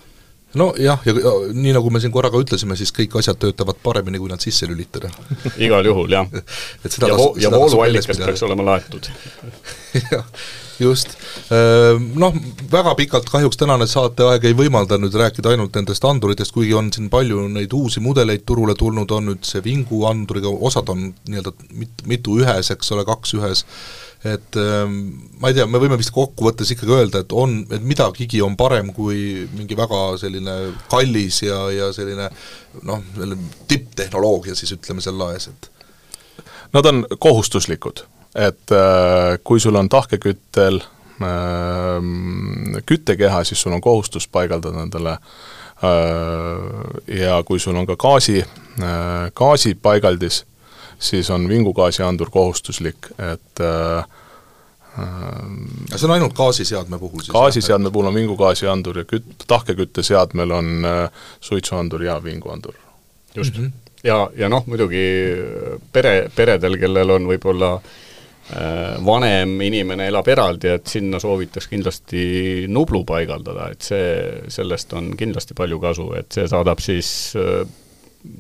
[0.56, 4.24] nojah, ja, ja nii, nagu me siin korra ka ütlesime, siis kõik asjad töötavad paremini,
[4.24, 5.12] kui nad sisse lülitada
[5.60, 6.32] igal juhul, jah.
[7.12, 9.12] ja ja vooluallikas peaks olema laetud
[10.14, 10.24] jah
[10.82, 11.16] just.
[12.22, 12.38] Noh,
[12.72, 17.10] väga pikalt kahjuks tänane saateaeg ei võimalda nüüd rääkida ainult nendest anduritest, kuigi on siin
[17.14, 22.06] palju neid uusi mudeleid turule tulnud, on nüüd see vingu anduriga, osad on nii-öelda mit-,
[22.10, 23.66] mitu ühes, eks ole, kaks ühes,
[24.28, 28.58] et ma ei tea, me võime vist kokkuvõttes ikkagi öelda, et on, et midagigi on
[28.60, 30.58] parem kui mingi väga selline
[30.92, 32.30] kallis ja, ja selline
[32.88, 33.06] noh,
[33.70, 35.72] tipptehnoloogia siis ütleme seal laes, et
[36.74, 38.00] Nad on kohustuslikud
[38.36, 40.82] et äh, kui sul on tahkeküttel äh,
[42.86, 45.20] küttekeha, siis sul on kohustus paigaldada endale äh,
[47.20, 48.46] ja kui sul on ka gaasi,
[49.36, 50.46] gaasipaigaldis,
[51.00, 54.06] siis on vingugaasiandur kohustuslik, et ja
[55.98, 57.32] see on ainult gaasiseadme puhul siis?
[57.32, 60.68] gaasiseadme puhul on vingugaasiandur ja küt-, tahkekütteseadmel on
[61.40, 62.74] suitsuandur ja vinguandur.
[63.36, 63.66] just mm.
[63.66, 63.72] -hmm.
[64.04, 65.36] ja, ja noh, muidugi
[65.94, 68.11] pere, peredel, kellel on võib-olla äh, Äh,
[69.06, 72.24] vanem inimene elab eraldi, et sinna soovitaks kindlasti
[72.68, 74.10] Nublu paigaldada, et see,
[74.52, 77.62] sellest on kindlasti palju kasu, et see saadab siis äh,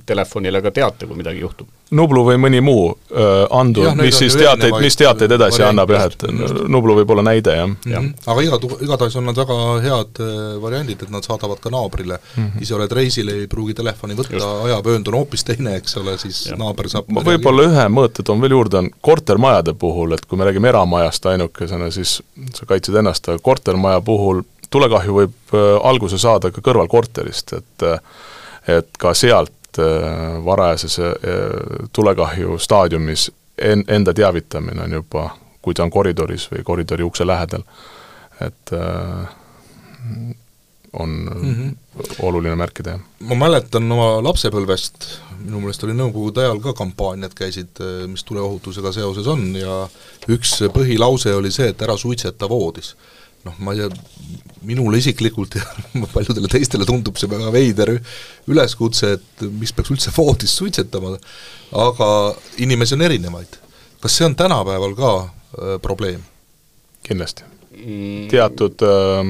[0.06, 1.68] telefonile ka teate, kui midagi juhtub.
[1.98, 6.24] Nublu või mõni muu äh, andur, mis siis teateid, mis teateid edasi annab jah, et
[6.72, 7.76] Nublu võib olla näide, jah mm.
[7.84, 8.30] -hmm.
[8.32, 12.44] aga iga, igatahes on nad väga head äh, variandid, et nad saadavad ka naabrile mm.
[12.46, 12.62] -hmm.
[12.62, 16.56] ise oled reisil, ei pruugi telefoni võtta, ajavöönd on hoopis teine, eks ole, siis ja.
[16.56, 20.48] naaber saab ma võib-olla ühe mõõte toon veel juurde, on kortermajade puhul, et kui me
[20.48, 22.22] räägime eramajast ainukesena, siis
[22.54, 27.90] sa kaitsed ennast, aga kortermaja puhul tulekahju võib äh, alguse saada ka kõrvalkorterist, et
[28.70, 29.78] et ka sealt et
[30.46, 30.98] varajases
[31.94, 35.30] tulekahju staadiumis en-, enda teavitamine on juba,
[35.62, 37.64] kui ta on koridoris või koridori ukse lähedal,
[38.44, 38.74] et
[40.94, 41.76] on mm -hmm.
[42.22, 43.02] oluline märkida, jah.
[43.20, 45.08] ma mäletan oma lapsepõlvest,
[45.40, 49.88] minu meelest oli nõukogude ajal ka kampaaniad käisid, mis tuleohutusega seoses on ja
[50.28, 52.96] üks põhilause oli see, et ära suitseta voodis
[53.46, 53.90] noh, ma ei tea,
[54.68, 55.66] minule isiklikult ja
[56.14, 57.96] paljudele teistele tundub see väga veider
[58.52, 61.16] üleskutse, et mis peaks üldse voodis suitsetama,
[61.82, 62.10] aga
[62.62, 63.60] inimesi on erinevaid.
[64.02, 66.22] kas see on tänapäeval ka äh, probleem?
[67.02, 67.48] kindlasti.
[67.72, 68.28] Mm.
[68.30, 69.22] teatud äh,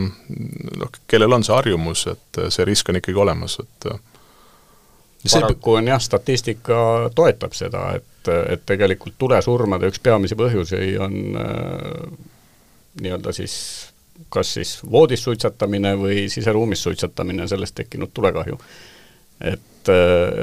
[0.82, 4.00] noh, kellel on see harjumus, et äh, see risk on ikkagi olemas, et äh,
[5.32, 6.82] paraku on jah, statistika
[7.16, 12.28] toetab seda, et, et tegelikult tulesurmade üks peamisi põhjuseid on äh,
[13.02, 13.56] nii-öelda siis
[14.30, 18.58] kas siis voodis suitsetamine või siseruumis suitsetamine, sellest tekkinud tulekahju.
[19.42, 19.90] et,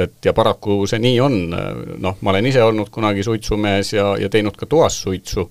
[0.05, 1.39] et ja paraku see nii on,
[2.03, 5.47] noh, ma olen ise olnud kunagi suitsumees ja, ja teinud ka toas suitsu,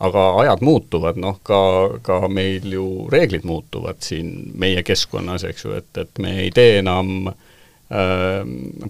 [0.00, 1.60] aga ajad muutuvad, noh ka,
[2.02, 6.78] ka meil ju reeglid muutuvad siin meie keskkonnas, eks ju, et, et me ei tee
[6.80, 7.34] enam äh,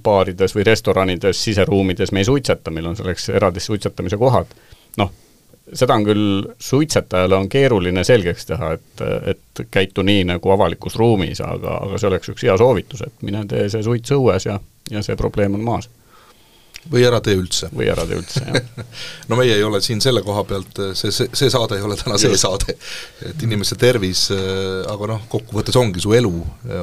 [0.02, 4.54] baarides või restoranides, siseruumides me ei suitseta, meil on selleks eraldi suitsetamise kohad.
[5.02, 5.10] noh,
[5.74, 6.24] seda on küll,
[6.58, 9.04] suitsetajale on keeruline selgeks teha, et,
[9.34, 13.44] et käitu nii, nagu avalikus ruumis, aga, aga see oleks üks hea soovitus, et mine
[13.50, 14.58] tee see suits õues ja,
[14.90, 15.90] ja see probleem on maas.
[16.90, 17.68] või ära tee üldse.
[17.76, 18.86] või ära tee üldse, jah
[19.28, 22.18] no meie ei ole siin selle koha pealt, see, see, see saade ei ole täna
[22.18, 22.46] see Just.
[22.46, 22.76] saade,
[23.28, 24.26] et inimese tervis,
[24.90, 26.34] aga noh, kokkuvõttes ongi su elu,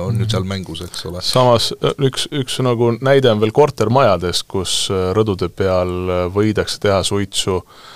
[0.05, 1.25] on ju seal mängus, eks ole.
[1.25, 4.79] samas üks, üks nagu näide on veel kortermajades, kus
[5.17, 7.93] rõdude peal võidakse teha suitsu äh,,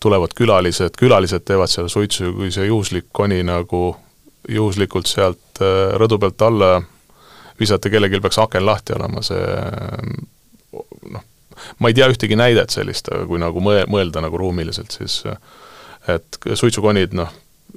[0.00, 3.96] tulevad külalised, külalised teevad seal suitsu, kui see juhuslik koni nagu
[4.48, 5.60] juhuslikult sealt
[5.98, 6.70] rõdu pealt alla
[7.60, 9.42] visata, kellelgi peaks aken lahti olema, see
[11.10, 11.24] noh,
[11.78, 15.22] ma ei tea ühtegi näidet sellist, kui nagu mõe-, mõelda nagu ruumiliselt, siis
[16.12, 17.32] et suitsukonid, noh,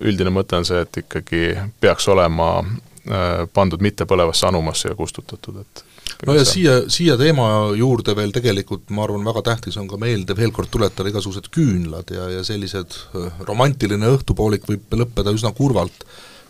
[0.06, 1.43] üldine mõte on see, et ikkagi
[1.82, 5.84] peaks olema äh, pandud mittepõlevasse anumasse ja kustutatud, et
[6.28, 10.36] no ja siia, siia teema juurde veel tegelikult ma arvan, väga tähtis on ka meelde
[10.38, 16.06] veel kord tuletada igasugused küünlad ja, ja sellised äh, romantiline õhtupoolik võib lõppeda üsna kurvalt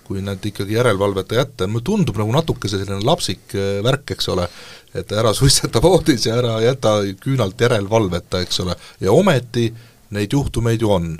[0.09, 4.47] kui need ikkagi järelevalveta jätta, mulle tundub nagu natuke selline lapsik äh, värk, eks ole,
[4.97, 9.69] et ära suitseta voodis ja ära jäta küünalt järelevalveta, eks ole, ja ometi
[10.15, 11.11] neid juhtumeid ju on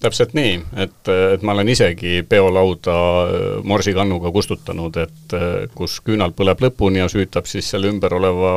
[0.00, 6.32] täpselt nii, et, et ma olen isegi peolauda äh, morsikannuga kustutanud, et äh, kus küünal
[6.36, 8.54] põleb lõpuni ja süütab siis selle ümber oleva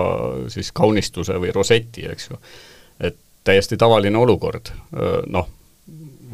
[0.53, 2.39] siis kaunistuse või roseti, eks ju.
[2.99, 4.71] et täiesti tavaline olukord,
[5.27, 5.49] noh,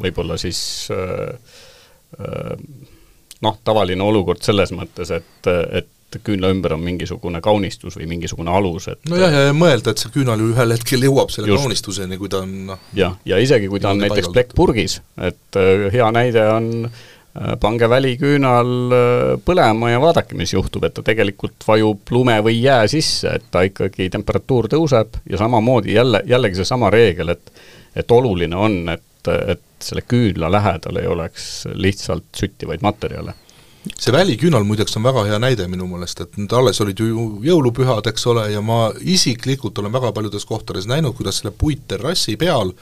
[0.00, 0.60] võib-olla siis
[0.94, 1.34] äh,
[3.42, 8.88] noh, tavaline olukord selles mõttes, et, et küünla ümber on mingisugune kaunistus või mingisugune alus,
[8.92, 11.62] et nojah, ja mõelda, et see küünal ju ühel hetkel jõuab selle just.
[11.64, 15.86] kaunistuseni, kui ta on noh jah, ja isegi kui ta on näiteks plekkpurgis, et äh,
[15.94, 21.66] hea näide on äh, pange väliküünal äh, põlema ja vaadake, mis juhtub, et ta tegelikult
[21.68, 26.90] vajub lume või jää sisse, et ta ikkagi, temperatuur tõuseb ja samamoodi jälle, jällegi seesama
[26.94, 27.54] reegel, et
[27.96, 33.34] et oluline on, et, et selle küünla lähedal ei oleks lihtsalt süttivaid materjale
[33.88, 38.08] see väliküünal muideks on väga hea näide minu meelest, et nüüd alles olid ju jõulupühad,
[38.10, 42.74] eks ole, ja ma isiklikult olen väga paljudes kohtades näinud, kuidas selle puitterrassi peal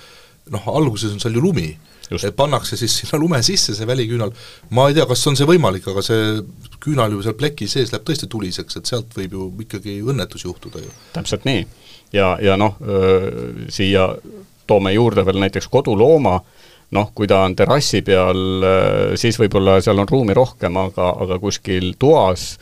[0.50, 1.68] noh, alguses on seal ju lumi,
[2.16, 4.32] et pannakse siis sinna lume sisse see väliküünal,
[4.74, 6.40] ma ei tea, kas on see võimalik, aga see
[6.82, 10.82] küünal ju seal pleki sees läheb tõesti tuliseks, et sealt võib ju ikkagi õnnetus juhtuda
[10.82, 10.92] ju.
[11.14, 11.66] täpselt nii.
[12.16, 12.78] ja, ja noh,
[13.72, 14.08] siia
[14.68, 16.38] toome juurde veel näiteks kodulooma,
[16.96, 21.38] noh, kui ta on terrassi peal, äh, siis võib-olla seal on ruumi rohkem, aga, aga
[21.42, 22.54] kuskil toas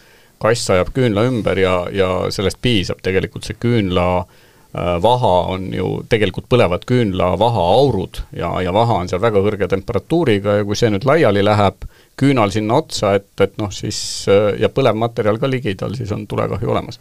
[0.42, 5.88] kass ajab küünla ümber ja, ja sellest piisab, tegelikult see küünla äh, vaha on ju,
[6.12, 10.92] tegelikult põlevad küünla vahaaurud ja, ja vaha on seal väga kõrge temperatuuriga ja kui see
[10.92, 11.88] nüüd laiali läheb,
[12.20, 13.98] küünal sinna otsa, et, et noh, siis
[14.32, 17.00] äh, ja põlev materjal ka ligidal, siis on tulekahju olemas.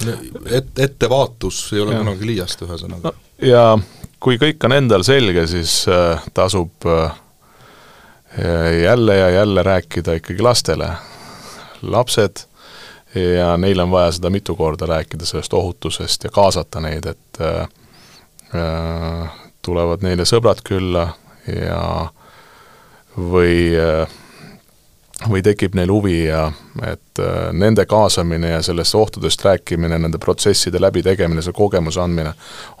[0.00, 3.16] Et-, ettevaatus ei ole kunagi liiast, ühesõnaga no,.
[3.42, 3.64] ja
[4.20, 7.12] kui kõik on endal selge, siis äh, tasub äh,
[8.82, 10.90] jälle ja jälle rääkida ikkagi lastele.
[11.82, 12.44] lapsed
[13.14, 17.68] ja neil on vaja seda mitu korda rääkida, sellest ohutusest ja kaasata neid, et äh,
[18.54, 19.30] äh
[19.62, 21.02] tulevad neile sõbrad külla
[21.44, 22.08] ja
[23.16, 23.76] või
[25.28, 26.46] või tekib neil huvi ja
[26.86, 32.32] et äh, nende kaasamine ja sellest ohtudest rääkimine, nende protsesside läbitegemine, see kogemuse andmine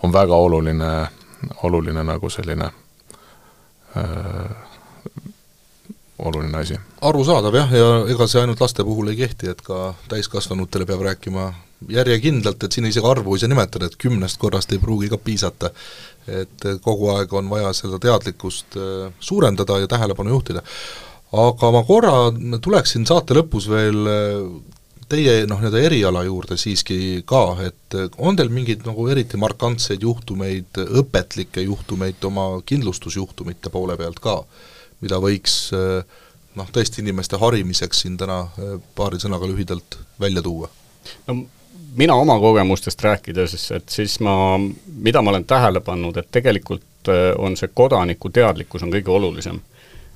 [0.02, 0.90] on väga oluline
[1.62, 2.70] oluline nagu selline
[3.96, 4.70] äh,
[6.24, 6.78] oluline asi.
[7.00, 11.50] arusaadav jah, ja ega see ainult laste puhul ei kehti, et ka täiskasvanutele peab rääkima
[11.88, 15.70] järjekindlalt, et siin isegi arvu ei saa nimetada, et kümnest korrast ei pruugi ka piisata.
[16.30, 20.62] et kogu aeg on vaja seda teadlikkust äh, suurendada ja tähelepanu juhtida.
[21.32, 22.12] aga ma korra
[22.62, 24.76] tuleksin saate lõpus veel äh,
[25.10, 30.82] teie noh, nii-öelda eriala juurde siiski ka, et on teil mingeid nagu eriti markantseid juhtumeid,
[31.02, 34.36] õpetlikke juhtumeid oma kindlustusjuhtumite poole pealt ka,
[35.02, 38.44] mida võiks noh, tõesti inimeste harimiseks siin täna
[38.94, 40.70] paari sõnaga lühidalt välja tuua?
[41.26, 41.42] no
[41.96, 44.34] mina oma kogemustest rääkides, et siis ma,
[44.94, 49.60] mida ma olen tähele pannud, et tegelikult on see kodaniku teadlikkus on kõige olulisem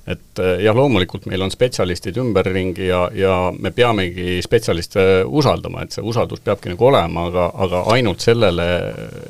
[0.07, 5.95] et eh, jah, loomulikult meil on spetsialistid ümberringi ja, ja me peamegi spetsialiste usaldama, et
[5.95, 8.67] see usaldus peabki nagu olema, aga, aga ainult sellele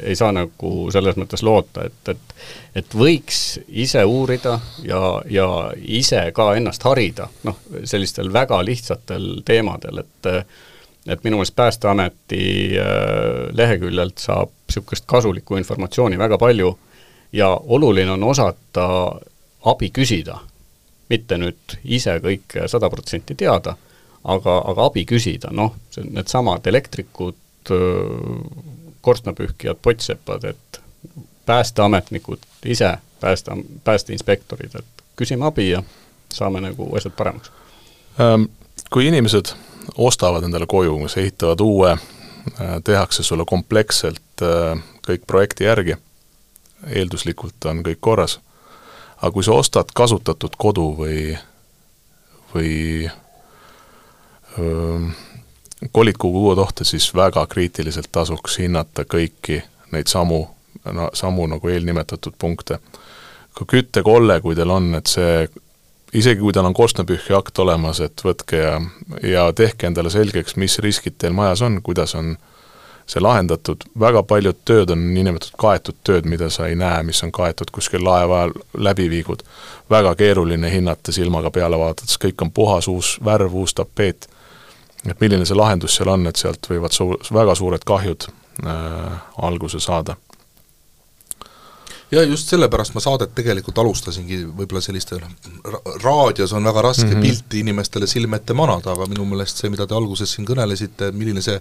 [0.04, 2.32] ei saa nagu selles mõttes loota, et, et
[2.76, 5.00] et võiks ise uurida ja,
[5.32, 5.48] ja
[5.80, 10.32] ise ka ennast harida, noh, sellistel väga lihtsatel teemadel, et
[11.06, 12.46] et minu meelest Päästeameti
[12.82, 16.74] eh, leheküljelt saab niisugust kasulikku informatsiooni väga palju
[17.32, 18.90] ja oluline on osata
[19.72, 20.40] abi küsida
[21.10, 23.76] mitte nüüd ise kõike sada protsenti teada,
[24.24, 25.76] aga, aga abi küsida, noh,
[26.10, 27.38] needsamad elektrikud,
[29.06, 30.82] korstnapühkijad, pottsepad, et
[31.46, 33.52] päästeametnikud ise, pääste,
[33.84, 35.84] päästeinspektorid, et küsime abi ja
[36.34, 37.52] saame nagu asjad paremaks.
[38.90, 39.54] Kui inimesed
[39.98, 41.94] ostavad endale koju, kas ehitavad uue
[42.84, 44.42] tehakse sulle kompleksselt
[45.06, 45.98] kõik projekti järgi,
[46.94, 48.40] eelduslikult on kõik korras,
[49.18, 51.38] aga kui sa ostad kasutatud kodu või,
[52.54, 52.74] või
[54.60, 55.00] öö,
[55.92, 59.62] kolid kuhugi uue kohta, siis väga kriitiliselt tasuks hinnata kõiki
[59.92, 60.46] neid samu,
[60.92, 62.80] no samu nagu eelnimetatud punkte.
[63.56, 65.48] ka küttekolle, kui teil on, et see
[66.14, 68.76] isegi kui tal on korstnapühki akt olemas, et võtke ja,
[69.24, 72.36] ja tehke endale selgeks, mis riskid teil majas on, kuidas on
[73.06, 77.32] see lahendatud, väga paljud tööd on niinimetatud kaetud tööd, mida sa ei näe, mis on
[77.32, 78.56] kaetud kuskil laeva ajal
[78.88, 79.44] läbiviigud.
[79.90, 84.28] väga keeruline hinnata silmaga peale vaadates, kõik on puhas, uus värv, uus tapeet.
[85.10, 88.28] et milline see lahendus seal on, et sealt võivad suur, väga suured kahjud
[88.66, 90.16] äh, alguse saada
[92.12, 95.34] ja just sellepärast ma saadet tegelikult alustasingi võib-olla selliste noh,
[96.04, 97.22] raadios on väga raske mm -hmm.
[97.22, 101.42] pilti inimestele silme ette manada, aga minu meelest see, mida te alguses siin kõnelesite, milline
[101.42, 101.60] see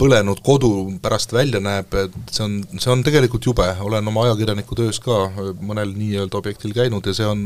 [0.00, 0.72] põlenud kodu
[1.02, 5.26] pärast välja näeb, et see on, see on tegelikult jube, olen oma ajakirjaniku töös ka
[5.60, 7.44] mõnel nii-öelda objektil käinud ja see on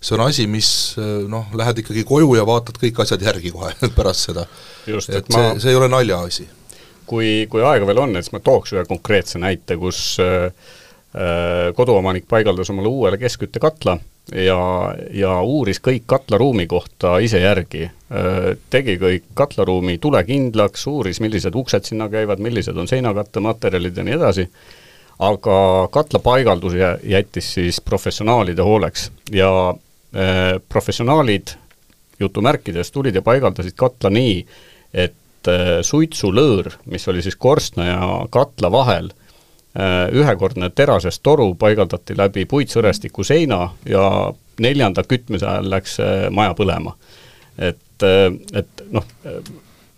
[0.00, 0.70] see on asi, mis
[1.30, 4.46] noh, lähed ikkagi koju ja vaatad kõik asjad järgi kohe pärast seda.
[4.86, 6.48] et, et ma, see, see ei ole naljaasi.
[7.08, 10.52] kui, kui aega veel on, et siis ma tooks ühe konkreetse näite, kus äh,
[11.74, 13.94] koduomanik paigaldas omale uuele keskküttekatla
[14.34, 17.88] ja, ja uuris kõik katlaruumi kohta ise järgi.
[17.88, 24.16] Äh, tegi kõik katlaruumi tulekindlaks, uuris, millised uksed sinna käivad, millised on seinakattematerjalid ja nii
[24.18, 24.48] edasi,
[25.24, 25.60] aga
[25.92, 31.54] katla paigaldus jättis siis professionaalide hooleks ja äh, professionaalid
[32.20, 34.42] jutumärkides tulid ja paigaldasid katla nii,
[34.94, 39.27] et äh, suitsulõõr, mis oli siis korstna ja katla vahel, Äh,
[40.12, 45.98] ühekordne terasest toru paigaldati läbi puitsõrestiku seina ja neljanda kütmise ajal läks
[46.30, 46.94] maja põlema.
[47.58, 49.04] et, äh, et noh,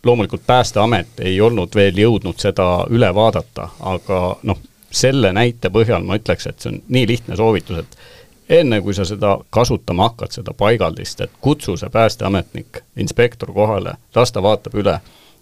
[0.05, 4.59] loomulikult Päästeamet ei olnud veel jõudnud seda üle vaadata, aga noh,
[4.91, 9.05] selle näite põhjal ma ütleks, et see on nii lihtne soovitus, et enne kui sa
[9.05, 14.99] seda kasutama hakkad, seda paigaldist, et kutsu see päästeametnik, inspektor kohale, las ta vaatab üle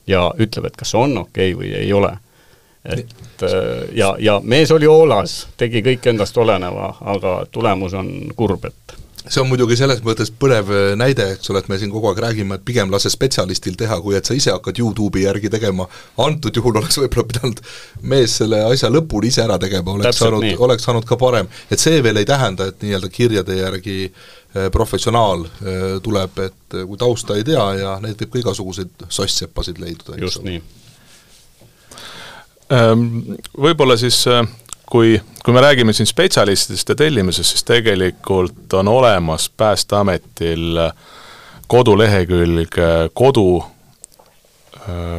[0.07, 2.17] ja ütleb, et kas on okei okay või ei ole
[2.89, 8.65] et äh, ja, ja mees oli hoolas, tegi kõik endast oleneva, aga tulemus on kurb,
[8.71, 8.97] et
[9.29, 12.23] see on muidugi selles mõttes põnev äh, näide, eks ole, et me siin kogu aeg
[12.25, 15.89] räägime, et pigem lase spetsialistil teha, kui et sa ise hakkad Youtube'i järgi tegema,
[16.25, 17.63] antud juhul oleks võib-olla pidanud
[18.09, 21.53] mees selle asja lõpuni ise ära tegema, oleks saanud, oleks saanud ka parem.
[21.71, 25.45] et see veel ei tähenda, et nii-öelda kirjade järgi äh, professionaal
[26.03, 30.17] tuleb, et kui tausta ei tea ja neid võib ka igasuguseid soss-seppasid leiduda.
[30.25, 30.63] just nii
[33.59, 34.43] võib-olla siis äh,
[34.87, 40.93] kui, kui me räägime siin spetsialistidest ja tellimisest, siis tegelikult on olemas Päästeametil äh,
[41.67, 43.65] kodulehekülg äh, kodu,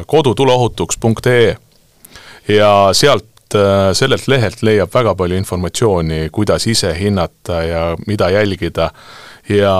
[0.06, 1.56] kodutuleohutuks.ee
[2.48, 3.26] ja sealt,
[3.92, 8.90] sellelt lehelt leiab väga palju informatsiooni, kuidas ise hinnata ja mida jälgida.
[9.48, 9.74] Ja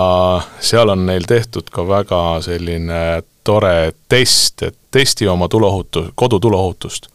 [0.59, 3.01] seal on neil tehtud ka väga selline
[3.43, 7.10] tore test, et testi oma tuleohutu-, kodutuleohutust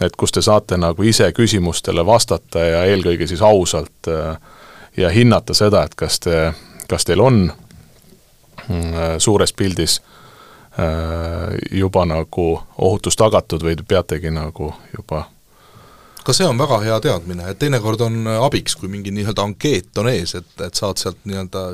[0.00, 4.38] et kus te saate nagu ise küsimustele vastata ja eelkõige siis ausalt äh,
[4.96, 6.52] ja hinnata seda, et kas te,
[6.88, 7.44] kas teil on
[8.68, 10.00] mm, suures pildis
[10.78, 15.28] äh, juba nagu ohutus tagatud või te peategi nagu juba
[16.24, 20.08] ka see on väga hea teadmine, et teinekord on abiks, kui mingi nii-öelda ankeet on
[20.08, 21.66] ees, et, et saad sealt nii-öelda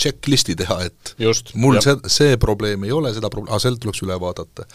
[0.00, 1.86] checklist'i teha, et Just, mul jah.
[1.86, 4.66] see, see probleem ei ole, seda proble-, aga seal tuleks üle vaadata.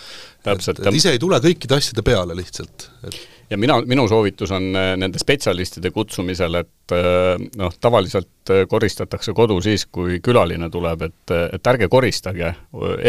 [0.48, 3.20] Et ise ei tule kõikide asjade peale lihtsalt, et
[3.50, 9.34] ja mina, minu soovitus on äh, nende spetsialistide kutsumisel, et äh, noh, tavaliselt äh, koristatakse
[9.34, 12.52] kodu siis, kui külaline tuleb, et, et ärge koristage,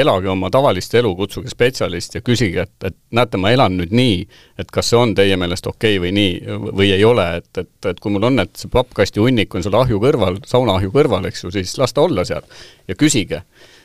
[0.03, 4.17] elage oma tavalist elu, kutsuge spetsialist ja küsige, et, et näete, ma elan nüüd nii,
[4.61, 7.93] et kas see on teie meelest okei okay või nii, või ei ole, et, et,
[7.93, 11.45] et kui mul on, et see pappkasti hunnik on seal ahju kõrval, saunaahju kõrval, eks
[11.45, 12.49] ju, siis las ta olla seal
[12.89, 13.45] ja küsige.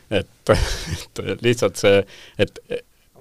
[0.10, 0.28] et,
[1.32, 2.04] et lihtsalt see,
[2.40, 2.60] et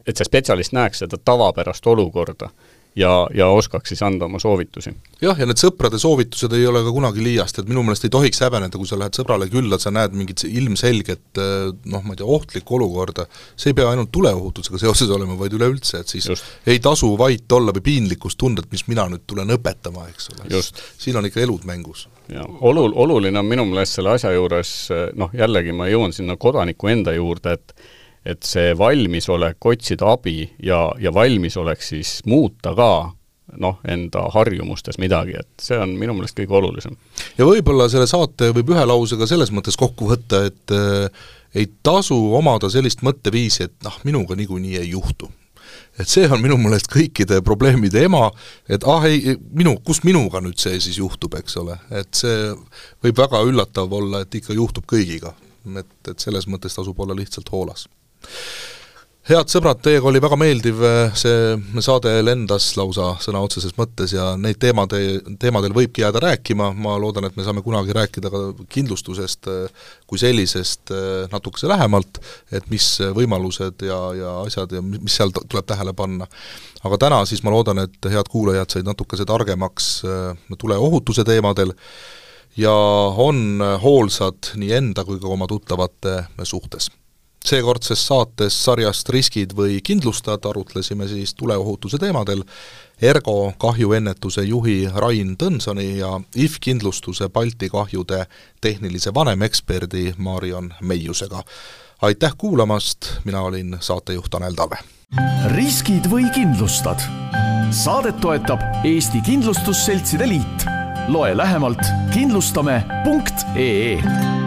[0.07, 2.51] et see spetsialist näeks seda tavapärast olukorda
[2.97, 4.93] ja, ja oskaks siis anda oma soovitusi.
[5.23, 8.41] jah, ja need sõprade soovitused ei ole ka kunagi liiast, et minu meelest ei tohiks
[8.45, 11.41] häbeneda, kui sa lähed sõbrale külla, sa näed mingit ilmselget
[11.91, 13.27] noh, ma ei tea, ohtlikku olukorda,
[13.57, 16.51] see ei pea ainult tuleohutusega seoses olema, vaid üleüldse, et siis Just.
[16.71, 20.63] ei tasu vait olla või piinlikkust tunda, et mis mina nüüd tulen õpetama, eks ole.
[20.63, 22.09] siin on ikka elud mängus.
[22.31, 24.77] ja olul-, oluline on minu meelest selle asja juures
[25.19, 27.75] noh, jällegi ma jõuan sinna kodaniku enda juurde, et
[28.25, 32.91] et see valmisolek otsida abi ja, ja valmisolek siis muuta ka
[33.61, 36.97] noh, enda harjumustes midagi, et see on minu meelest kõige olulisem.
[37.39, 42.17] ja võib-olla selle saate võib ühe lausega selles mõttes kokku võtta, et äh, ei tasu
[42.35, 45.31] omada sellist mõtteviisi, et noh, minuga niikuinii ei juhtu
[45.99, 48.27] et see on minu meelest kõikide probleemide ema,
[48.71, 52.49] et ah ei, minu, kus minuga nüüd see siis juhtub, eks ole, et see
[53.05, 55.35] võib väga üllatav olla, et ikka juhtub kõigiga.
[55.79, 57.87] et, et selles mõttes tasub olla lihtsalt hoolas
[59.25, 64.35] head sõbrad, teiega oli väga meeldiv, äh, see saade lendas lausa sõna otseses mõttes ja
[64.41, 64.99] neid teemade,
[65.41, 70.21] teemadel võibki jääda rääkima, ma loodan, et me saame kunagi rääkida ka kindlustusest äh, kui
[70.21, 72.21] sellisest äh, natukese lähemalt,
[72.53, 76.29] et mis võimalused ja, ja asjad ja mis seal tuleb tähele panna.
[76.85, 80.03] aga täna siis ma loodan, et head kuulajad said natukese targemaks
[80.59, 81.73] tuleohutuse teemadel
[82.61, 82.75] ja
[83.17, 86.91] on hoolsad nii enda kui ka oma tuttavate suhtes
[87.45, 92.43] seekordses saates sarjast Riskid või kindlustad arutlesime siis tuleohutuse teemadel
[93.03, 98.27] Ergo kahjuennetuse juhi Rain Tõnsoni ja IF kindlustuse Balti kahjude
[98.61, 101.43] tehnilise vanemeksperdi Marion Meiusega.
[102.03, 104.77] aitäh kuulamast, mina olin saatejuht Tanel Talve.
[105.47, 107.01] riskid või kindlustad?
[107.71, 110.67] saadet toetab Eesti Kindlustusseltside Liit.
[111.09, 111.83] loe lähemalt
[112.15, 114.44] kindlustame.ee